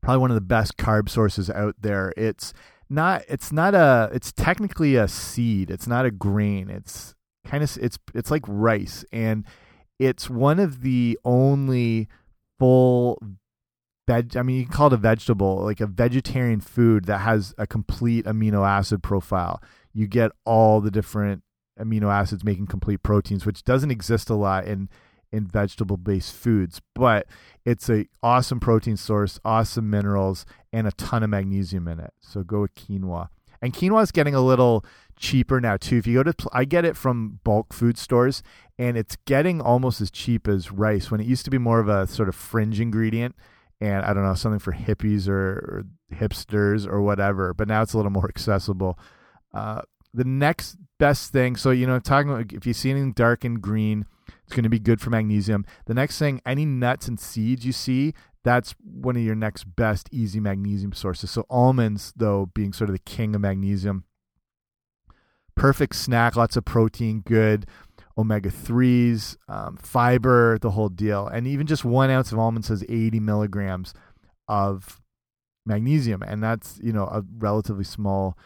probably 0.00 0.20
one 0.20 0.30
of 0.30 0.36
the 0.36 0.40
best 0.40 0.76
carb 0.76 1.08
sources 1.08 1.50
out 1.50 1.76
there. 1.80 2.12
It's 2.16 2.52
not 2.88 3.22
it's 3.28 3.52
not 3.52 3.74
a 3.74 4.10
it's 4.12 4.32
technically 4.32 4.96
a 4.96 5.08
seed. 5.08 5.70
It's 5.70 5.86
not 5.86 6.06
a 6.06 6.10
grain. 6.10 6.70
It's 6.70 7.14
kind 7.44 7.62
of 7.62 7.76
it's 7.80 7.98
it's 8.14 8.30
like 8.30 8.44
rice 8.46 9.04
and 9.12 9.44
it's 9.98 10.28
one 10.28 10.58
of 10.58 10.82
the 10.82 11.18
only 11.24 12.08
full 12.58 13.18
veg 14.06 14.36
I 14.36 14.42
mean 14.42 14.56
you 14.56 14.64
can 14.64 14.72
call 14.72 14.88
it 14.88 14.92
a 14.92 14.98
vegetable, 14.98 15.62
like 15.64 15.80
a 15.80 15.86
vegetarian 15.86 16.60
food 16.60 17.06
that 17.06 17.18
has 17.18 17.54
a 17.58 17.66
complete 17.66 18.24
amino 18.24 18.66
acid 18.66 19.02
profile. 19.02 19.60
You 19.96 20.06
get 20.06 20.30
all 20.44 20.82
the 20.82 20.90
different 20.90 21.42
amino 21.80 22.12
acids 22.12 22.44
making 22.44 22.66
complete 22.66 23.02
proteins, 23.02 23.46
which 23.46 23.64
doesn't 23.64 23.90
exist 23.90 24.28
a 24.28 24.34
lot 24.34 24.66
in 24.66 24.90
in 25.32 25.46
vegetable 25.46 25.96
based 25.96 26.34
foods, 26.34 26.82
but 26.94 27.26
it's 27.64 27.88
a 27.88 28.06
awesome 28.22 28.60
protein 28.60 28.98
source, 28.98 29.40
awesome 29.42 29.88
minerals, 29.88 30.44
and 30.70 30.86
a 30.86 30.92
ton 30.92 31.22
of 31.22 31.30
magnesium 31.30 31.88
in 31.88 31.98
it. 31.98 32.12
So 32.20 32.42
go 32.42 32.60
with 32.60 32.74
quinoa. 32.74 33.28
And 33.62 33.72
quinoa 33.72 34.02
is 34.02 34.12
getting 34.12 34.34
a 34.34 34.40
little 34.40 34.84
cheaper 35.18 35.62
now 35.62 35.78
too. 35.78 35.96
If 35.96 36.06
you 36.06 36.22
go 36.22 36.30
to, 36.30 36.48
I 36.52 36.66
get 36.66 36.84
it 36.84 36.94
from 36.94 37.40
bulk 37.42 37.72
food 37.72 37.96
stores, 37.96 38.42
and 38.78 38.98
it's 38.98 39.16
getting 39.24 39.62
almost 39.62 40.02
as 40.02 40.10
cheap 40.10 40.46
as 40.46 40.70
rice. 40.70 41.10
When 41.10 41.20
it 41.22 41.26
used 41.26 41.46
to 41.46 41.50
be 41.50 41.58
more 41.58 41.80
of 41.80 41.88
a 41.88 42.06
sort 42.06 42.28
of 42.28 42.34
fringe 42.34 42.80
ingredient, 42.80 43.34
and 43.80 44.04
I 44.04 44.12
don't 44.12 44.24
know 44.24 44.34
something 44.34 44.58
for 44.58 44.72
hippies 44.72 45.26
or, 45.26 45.34
or 45.34 45.84
hipsters 46.14 46.86
or 46.86 47.00
whatever. 47.00 47.54
But 47.54 47.66
now 47.66 47.80
it's 47.80 47.94
a 47.94 47.96
little 47.96 48.12
more 48.12 48.28
accessible. 48.28 48.98
Uh, 49.56 49.80
the 50.12 50.24
next 50.24 50.76
best 50.98 51.32
thing, 51.32 51.56
so 51.56 51.70
you 51.70 51.86
know, 51.86 51.98
talking 51.98 52.30
about 52.30 52.52
if 52.52 52.66
you 52.66 52.74
see 52.74 52.90
anything 52.90 53.12
dark 53.12 53.42
and 53.42 53.60
green, 53.60 54.04
it's 54.44 54.52
going 54.52 54.64
to 54.64 54.68
be 54.68 54.78
good 54.78 55.00
for 55.00 55.08
magnesium. 55.08 55.64
The 55.86 55.94
next 55.94 56.18
thing, 56.18 56.42
any 56.44 56.66
nuts 56.66 57.08
and 57.08 57.18
seeds 57.18 57.64
you 57.64 57.72
see, 57.72 58.12
that's 58.44 58.74
one 58.82 59.16
of 59.16 59.22
your 59.22 59.34
next 59.34 59.64
best 59.64 60.08
easy 60.12 60.40
magnesium 60.40 60.92
sources. 60.92 61.30
So 61.30 61.46
almonds, 61.48 62.12
though, 62.16 62.50
being 62.54 62.74
sort 62.74 62.90
of 62.90 62.94
the 62.94 63.00
king 63.00 63.34
of 63.34 63.40
magnesium, 63.40 64.04
perfect 65.54 65.96
snack, 65.96 66.36
lots 66.36 66.56
of 66.56 66.66
protein, 66.66 67.20
good 67.20 67.66
omega 68.18 68.50
3s, 68.50 69.36
um, 69.48 69.76
fiber, 69.76 70.58
the 70.58 70.70
whole 70.70 70.88
deal. 70.88 71.26
And 71.26 71.46
even 71.46 71.66
just 71.66 71.84
one 71.84 72.10
ounce 72.10 72.30
of 72.30 72.38
almonds 72.38 72.68
has 72.68 72.84
80 72.88 73.20
milligrams 73.20 73.94
of 74.48 75.00
magnesium. 75.64 76.22
And 76.22 76.42
that's, 76.42 76.78
you 76.82 76.92
know, 76.92 77.04
a 77.04 77.22
relatively 77.38 77.84
small 77.84 78.36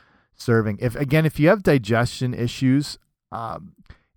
serving. 0.41 0.79
If, 0.81 0.97
again, 0.97 1.27
if 1.27 1.39
you 1.39 1.49
have 1.49 1.63
digestion 1.63 2.35
issues, 2.35 2.99
um, 3.31 3.75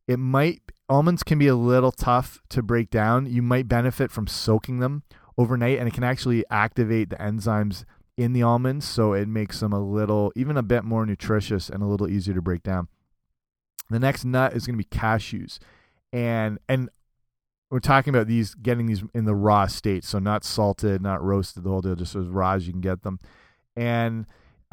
it 0.07 0.17
might, 0.17 0.61
almonds 0.89 1.23
can 1.23 1.37
be 1.37 1.47
a 1.47 1.55
little 1.55 1.91
tough 1.91 2.41
to 2.49 2.61
break 2.61 2.89
down. 2.89 3.25
You 3.25 3.41
might 3.41 3.67
benefit 3.67 4.11
from 4.11 4.27
soaking 4.27 4.79
them 4.79 5.03
overnight, 5.37 5.79
and 5.79 5.87
it 5.87 5.93
can 5.93 6.03
actually 6.03 6.43
activate 6.49 7.09
the 7.09 7.15
enzymes 7.17 7.85
in 8.17 8.33
the 8.33 8.43
almonds. 8.43 8.87
So 8.87 9.13
it 9.13 9.27
makes 9.27 9.59
them 9.59 9.73
a 9.73 9.79
little, 9.79 10.31
even 10.35 10.57
a 10.57 10.63
bit 10.63 10.83
more 10.83 11.05
nutritious 11.05 11.69
and 11.69 11.83
a 11.83 11.87
little 11.87 12.09
easier 12.09 12.33
to 12.33 12.41
break 12.41 12.63
down. 12.63 12.87
The 13.89 13.99
next 13.99 14.25
nut 14.25 14.53
is 14.53 14.65
going 14.65 14.77
to 14.77 14.83
be 14.83 14.97
cashews, 14.97 15.59
and 16.11 16.57
and 16.69 16.89
we're 17.69 17.79
talking 17.79 18.13
about 18.15 18.27
these 18.27 18.55
getting 18.55 18.85
these 18.85 19.03
in 19.13 19.25
the 19.25 19.35
raw 19.35 19.67
state, 19.67 20.03
so 20.03 20.19
not 20.19 20.43
salted, 20.43 21.01
not 21.01 21.21
roasted, 21.21 21.63
the 21.63 21.69
whole 21.69 21.81
deal, 21.81 21.95
just 21.95 22.15
as 22.15 22.27
raw 22.27 22.53
as 22.53 22.65
you 22.65 22.71
can 22.71 22.81
get 22.81 23.03
them. 23.03 23.19
And 23.75 24.25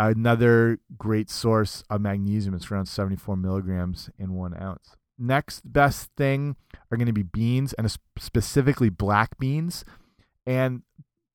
another 0.08 0.78
great 0.96 1.28
source 1.28 1.84
of 1.90 2.00
magnesium. 2.00 2.54
It's 2.54 2.70
around 2.70 2.86
74 2.86 3.36
milligrams 3.36 4.08
in 4.18 4.34
one 4.34 4.60
ounce. 4.60 4.96
Next 5.18 5.70
best 5.70 6.10
thing 6.16 6.56
are 6.90 6.96
going 6.96 7.06
to 7.06 7.12
be 7.12 7.22
beans, 7.22 7.74
and 7.74 7.90
specifically 8.18 8.88
black 8.88 9.38
beans. 9.38 9.84
And 10.46 10.82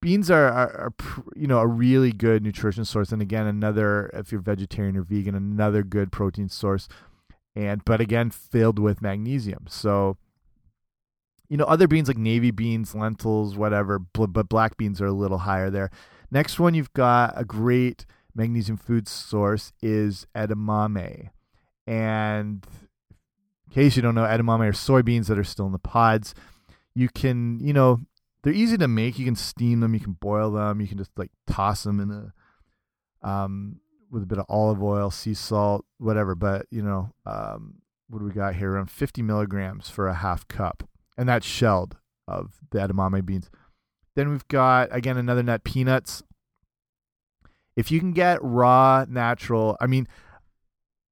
beans 0.02 0.30
are, 0.30 0.48
are, 0.48 0.70
are, 0.76 0.94
you 1.36 1.46
know 1.46 1.58
a 1.58 1.66
really 1.66 2.12
good 2.12 2.42
nutrition 2.42 2.84
source 2.84 3.12
and 3.12 3.22
again 3.22 3.46
another 3.46 4.10
if 4.12 4.30
you're 4.30 4.40
vegetarian 4.40 4.96
or 4.96 5.02
vegan 5.02 5.34
another 5.34 5.82
good 5.82 6.12
protein 6.12 6.48
source 6.48 6.86
and 7.54 7.84
but 7.84 8.00
again 8.00 8.30
filled 8.30 8.78
with 8.78 9.00
magnesium. 9.00 9.64
So 9.68 10.16
you 11.48 11.56
know 11.56 11.64
other 11.64 11.88
beans 11.88 12.08
like 12.08 12.18
navy 12.18 12.50
beans, 12.50 12.94
lentils, 12.94 13.56
whatever, 13.56 13.98
but 13.98 14.48
black 14.48 14.76
beans 14.76 15.00
are 15.00 15.06
a 15.06 15.12
little 15.12 15.38
higher 15.38 15.70
there. 15.70 15.90
Next 16.30 16.58
one 16.58 16.74
you've 16.74 16.92
got 16.92 17.32
a 17.36 17.44
great 17.44 18.04
magnesium 18.36 18.76
food 18.76 19.08
source 19.08 19.72
is 19.82 20.26
edamame. 20.34 21.30
And 21.86 22.66
in 23.66 23.72
case 23.72 23.96
you 23.96 24.02
don't 24.02 24.14
know, 24.14 24.24
edamame 24.24 24.68
are 24.68 24.72
soybeans 24.72 25.26
that 25.26 25.38
are 25.38 25.44
still 25.44 25.66
in 25.66 25.72
the 25.72 25.78
pods. 25.78 26.34
You 26.94 27.08
can, 27.08 27.58
you 27.60 27.72
know, 27.72 28.00
they're 28.42 28.52
easy 28.52 28.76
to 28.78 28.88
make. 28.88 29.18
You 29.18 29.24
can 29.24 29.36
steam 29.36 29.80
them, 29.80 29.94
you 29.94 30.00
can 30.00 30.12
boil 30.12 30.52
them, 30.52 30.80
you 30.80 30.86
can 30.86 30.98
just 30.98 31.10
like 31.16 31.30
toss 31.46 31.82
them 31.82 32.00
in 32.00 32.10
a 32.10 32.32
um 33.28 33.80
with 34.10 34.22
a 34.22 34.26
bit 34.26 34.38
of 34.38 34.46
olive 34.48 34.82
oil, 34.82 35.10
sea 35.10 35.34
salt, 35.34 35.84
whatever. 35.98 36.34
But 36.34 36.66
you 36.70 36.82
know, 36.82 37.12
um, 37.24 37.76
what 38.08 38.20
do 38.20 38.24
we 38.24 38.32
got 38.32 38.54
here? 38.54 38.72
Around 38.72 38.90
50 38.90 39.22
milligrams 39.22 39.88
for 39.88 40.08
a 40.08 40.14
half 40.14 40.46
cup, 40.48 40.88
and 41.16 41.28
that's 41.28 41.46
shelled 41.46 41.96
of 42.28 42.54
the 42.70 42.78
edamame 42.78 43.24
beans. 43.24 43.50
Then 44.14 44.30
we've 44.30 44.46
got 44.48 44.88
again 44.90 45.16
another 45.16 45.42
nut, 45.42 45.64
peanuts. 45.64 46.22
If 47.76 47.90
you 47.90 48.00
can 48.00 48.12
get 48.12 48.42
raw, 48.42 49.04
natural, 49.08 49.76
I 49.80 49.86
mean, 49.86 50.08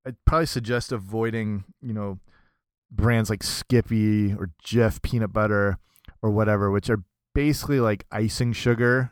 I'd 0.07 0.17
probably 0.25 0.47
suggest 0.47 0.93
avoiding, 0.93 1.65
you 1.81 1.93
know, 1.93 2.19
brands 2.91 3.31
like 3.31 3.43
Skippy 3.43 4.33
or 4.33 4.51
Jif 4.65 5.03
peanut 5.03 5.33
butter 5.33 5.79
or 6.23 6.31
whatever, 6.31 6.71
which 6.71 6.89
are 6.91 7.03
basically 7.35 7.81
like 7.81 8.07
icing 8.11 8.53
sugar 8.53 9.11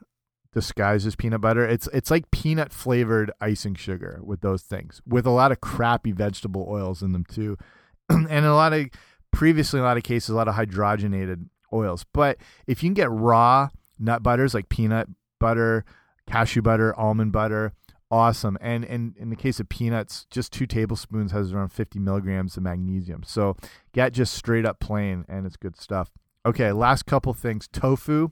disguised 0.52 1.06
as 1.06 1.16
peanut 1.16 1.40
butter. 1.40 1.66
It's 1.66 1.88
it's 1.92 2.10
like 2.10 2.30
peanut 2.30 2.72
flavored 2.72 3.30
icing 3.40 3.74
sugar 3.74 4.20
with 4.22 4.40
those 4.40 4.62
things, 4.62 5.00
with 5.06 5.26
a 5.26 5.30
lot 5.30 5.52
of 5.52 5.60
crappy 5.60 6.12
vegetable 6.12 6.66
oils 6.68 7.02
in 7.02 7.12
them 7.12 7.24
too, 7.24 7.56
and 8.08 8.46
a 8.46 8.54
lot 8.54 8.72
of 8.72 8.86
previously 9.30 9.80
a 9.80 9.82
lot 9.82 9.96
of 9.96 10.02
cases 10.02 10.28
a 10.30 10.34
lot 10.34 10.48
of 10.48 10.54
hydrogenated 10.54 11.48
oils. 11.72 12.04
But 12.12 12.38
if 12.66 12.82
you 12.82 12.88
can 12.88 12.94
get 12.94 13.10
raw 13.10 13.70
nut 13.98 14.22
butters 14.22 14.54
like 14.54 14.68
peanut 14.68 15.08
butter, 15.40 15.84
cashew 16.26 16.62
butter, 16.62 16.98
almond 16.98 17.32
butter, 17.32 17.72
awesome. 18.10 18.58
And 18.60 18.84
and 18.84 19.16
in 19.16 19.30
the 19.30 19.36
case 19.36 19.58
of 19.58 19.68
peanuts, 19.68 20.26
just 20.30 20.52
two 20.52 20.66
tablespoons 20.66 21.32
has 21.32 21.52
around 21.52 21.70
50 21.70 21.98
milligrams 21.98 22.56
of 22.56 22.62
magnesium. 22.62 23.22
So 23.24 23.56
get 23.92 24.12
just 24.12 24.34
straight 24.34 24.66
up 24.66 24.80
plain, 24.80 25.24
and 25.28 25.46
it's 25.46 25.56
good 25.56 25.76
stuff. 25.76 26.10
Okay, 26.44 26.72
last 26.72 27.06
couple 27.06 27.32
things. 27.34 27.68
Tofu. 27.68 28.30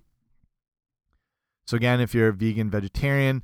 So 1.67 1.77
again, 1.77 2.01
if 2.01 2.15
you're 2.15 2.29
a 2.29 2.33
vegan 2.33 2.71
vegetarian, 2.71 3.43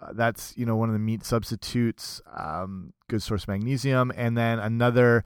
uh, 0.00 0.12
that's 0.14 0.56
you 0.56 0.64
know 0.64 0.76
one 0.76 0.88
of 0.88 0.94
the 0.94 0.98
meat 0.98 1.24
substitutes. 1.24 2.20
Um, 2.36 2.92
good 3.08 3.22
source 3.22 3.42
of 3.42 3.48
magnesium, 3.48 4.12
and 4.16 4.36
then 4.36 4.58
another 4.58 5.24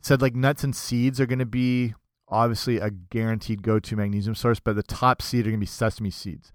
said 0.00 0.22
like 0.22 0.34
nuts 0.34 0.64
and 0.64 0.74
seeds 0.74 1.20
are 1.20 1.26
going 1.26 1.40
to 1.40 1.46
be 1.46 1.94
obviously 2.28 2.78
a 2.78 2.90
guaranteed 2.90 3.62
go-to 3.62 3.96
magnesium 3.96 4.34
source, 4.34 4.60
but 4.60 4.76
the 4.76 4.82
top 4.82 5.22
seed 5.22 5.46
are 5.46 5.50
going 5.50 5.58
to 5.58 5.60
be 5.60 5.66
sesame 5.66 6.10
seeds, 6.10 6.52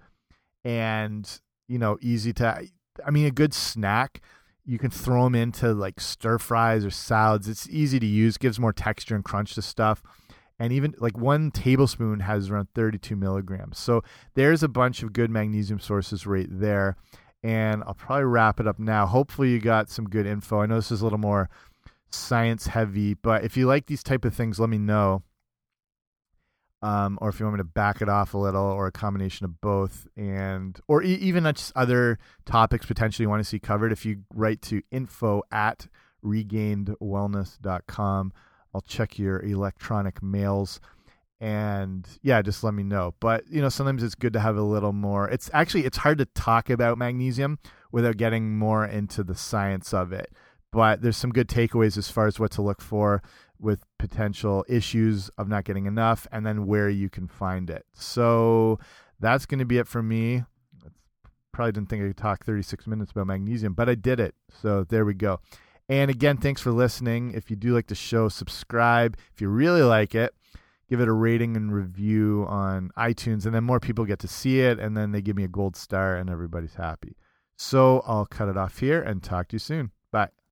and 0.64 1.42
you 1.68 1.78
know 1.78 1.98
easy 2.02 2.34
to. 2.34 2.68
I 3.06 3.12
mean, 3.12 3.26
a 3.26 3.32
good 3.32 3.54
snack. 3.54 4.22
You 4.66 4.80
can 4.80 4.92
throw 4.92 5.26
them 5.26 5.36
into 5.36 5.74
like 5.74 6.00
stir 6.00 6.38
fries 6.38 6.86
or 6.86 6.90
salads. 6.90 7.50
It's 7.50 7.68
easy 7.70 8.00
to 8.00 8.06
use, 8.06 8.38
gives 8.38 8.60
more 8.60 8.72
texture 8.72 9.16
and 9.16 9.24
crunch 9.24 9.56
to 9.56 9.62
stuff 9.62 10.02
and 10.60 10.72
even 10.72 10.94
like 11.00 11.18
one 11.18 11.52
tablespoon 11.52 12.22
has 12.22 12.50
around 12.50 12.70
32 12.74 13.16
milligrams. 13.16 13.78
So 13.78 14.04
there's 14.36 14.64
a 14.64 14.68
bunch 14.68 15.04
of 15.04 15.14
good 15.14 15.30
magnesium 15.30 15.80
sources 15.80 16.26
right 16.26 16.48
there. 16.50 16.96
And 17.44 17.84
I'll 17.86 17.96
probably 17.96 18.26
wrap 18.26 18.60
it 18.60 18.68
up 18.68 18.80
now. 18.80 19.06
Hopefully 19.06 19.50
you 19.50 19.60
got 19.60 19.90
some 19.90 20.06
good 20.06 20.26
info. 20.26 20.62
I 20.62 20.66
know 20.66 20.76
this 20.76 20.92
is 20.92 21.02
a 21.02 21.04
little 21.04 21.20
more 21.20 21.50
science 22.12 22.68
heavy, 22.68 23.16
but 23.16 23.44
if 23.44 23.58
you 23.58 23.68
like 23.68 23.88
these 23.88 24.04
type 24.04 24.24
of 24.24 24.34
things, 24.34 24.60
let 24.60 24.70
me 24.70 24.78
know. 24.78 25.24
Um, 26.84 27.18
or 27.22 27.30
if 27.30 27.40
you 27.40 27.46
want 27.46 27.56
me 27.56 27.60
to 27.60 27.64
back 27.64 28.02
it 28.02 28.10
off 28.10 28.34
a 28.34 28.38
little, 28.38 28.66
or 28.66 28.88
a 28.88 28.92
combination 28.92 29.46
of 29.46 29.62
both, 29.62 30.06
and 30.18 30.78
or 30.88 31.02
e 31.02 31.14
even 31.16 31.46
just 31.46 31.72
other 31.76 32.20
topics 32.46 32.86
potentially 32.86 33.24
you 33.24 33.30
want 33.30 33.40
to 33.40 33.50
see 33.50 33.58
covered, 33.58 33.94
if 33.94 34.06
you 34.06 34.24
write 34.34 34.62
to 34.64 34.82
info 34.92 35.44
at 35.52 35.88
regainedwellness.com. 36.24 38.34
I'll 38.76 38.82
check 38.82 39.20
your 39.20 39.40
electronic 39.42 40.24
mails 40.24 40.80
and 41.40 42.08
yeah, 42.22 42.42
just 42.42 42.64
let 42.64 42.74
me 42.74 42.84
know. 42.84 43.16
But 43.20 43.44
you 43.50 43.62
know, 43.62 43.70
sometimes 43.70 44.02
it's 44.02 44.16
good 44.16 44.34
to 44.34 44.40
have 44.40 44.56
a 44.56 44.62
little 44.62 44.94
more. 44.94 45.30
It's 45.30 45.50
actually 45.54 45.86
it's 45.86 45.98
hard 45.98 46.18
to 46.20 46.26
talk 46.26 46.70
about 46.70 46.98
magnesium 46.98 47.60
without 47.92 48.16
getting 48.16 48.58
more 48.58 48.86
into 48.86 49.24
the 49.24 49.36
science 49.36 49.94
of 49.94 50.14
it. 50.14 50.32
But 50.72 51.02
there's 51.02 51.18
some 51.18 51.32
good 51.32 51.50
takeaways 51.50 51.98
as 51.98 52.10
far 52.10 52.28
as 52.28 52.40
what 52.40 52.52
to 52.52 52.62
look 52.62 52.82
for 52.82 53.22
with 53.64 53.84
potential 53.98 54.66
issues 54.68 55.30
of 55.38 55.48
not 55.48 55.64
getting 55.64 55.86
enough 55.86 56.28
and 56.32 56.46
then 56.46 56.68
where 56.68 56.90
you 56.90 57.10
can 57.10 57.28
find 57.28 57.70
it. 57.70 57.86
So 57.94 58.80
that's 59.20 59.46
going 59.46 59.60
to 59.60 59.66
be 59.66 59.78
it 59.78 59.88
for 59.88 60.04
me. 60.04 60.44
Probably 61.52 61.72
didn't 61.72 61.90
think 61.90 62.04
I 62.04 62.08
could 62.08 62.18
talk 62.18 62.44
36 62.44 62.88
minutes 62.88 63.12
about 63.12 63.28
magnesium, 63.28 63.74
but 63.74 63.88
I 63.88 63.96
did 63.96 64.20
it. 64.20 64.36
So 64.62 64.84
there 64.84 65.06
we 65.06 65.14
go. 65.14 65.40
And 65.90 66.10
again, 66.10 66.38
thanks 66.38 66.62
for 66.62 66.72
listening. 66.72 67.32
If 67.32 67.50
you 67.50 67.56
do 67.56 67.74
like 67.74 67.88
the 67.88 67.96
show, 67.96 68.30
subscribe. 68.30 69.18
If 69.34 69.42
you 69.42 69.50
really 69.50 69.84
like 69.84 70.16
it, 70.16 70.34
give 70.90 71.00
it 71.00 71.08
a 71.08 71.14
rating 71.14 71.56
and 71.56 71.74
review 71.74 72.46
on 72.48 72.90
iTunes, 72.98 73.46
and 73.46 73.54
then 73.54 73.64
more 73.64 73.80
people 73.80 74.06
get 74.06 74.20
to 74.20 74.28
see 74.28 74.62
it, 74.62 74.80
and 74.80 74.96
then 74.96 75.12
they 75.12 75.22
give 75.22 75.36
me 75.36 75.44
a 75.44 75.50
gold 75.50 75.76
star, 75.76 76.16
and 76.16 76.30
everybody's 76.30 76.76
happy. 76.76 77.16
So 77.58 78.02
I'll 78.06 78.26
cut 78.26 78.50
it 78.50 78.58
off 78.58 78.80
here 78.80 79.02
and 79.02 79.22
talk 79.22 79.50
to 79.50 79.56
you 79.56 79.60
soon. 79.60 79.92
Bye. 80.12 80.43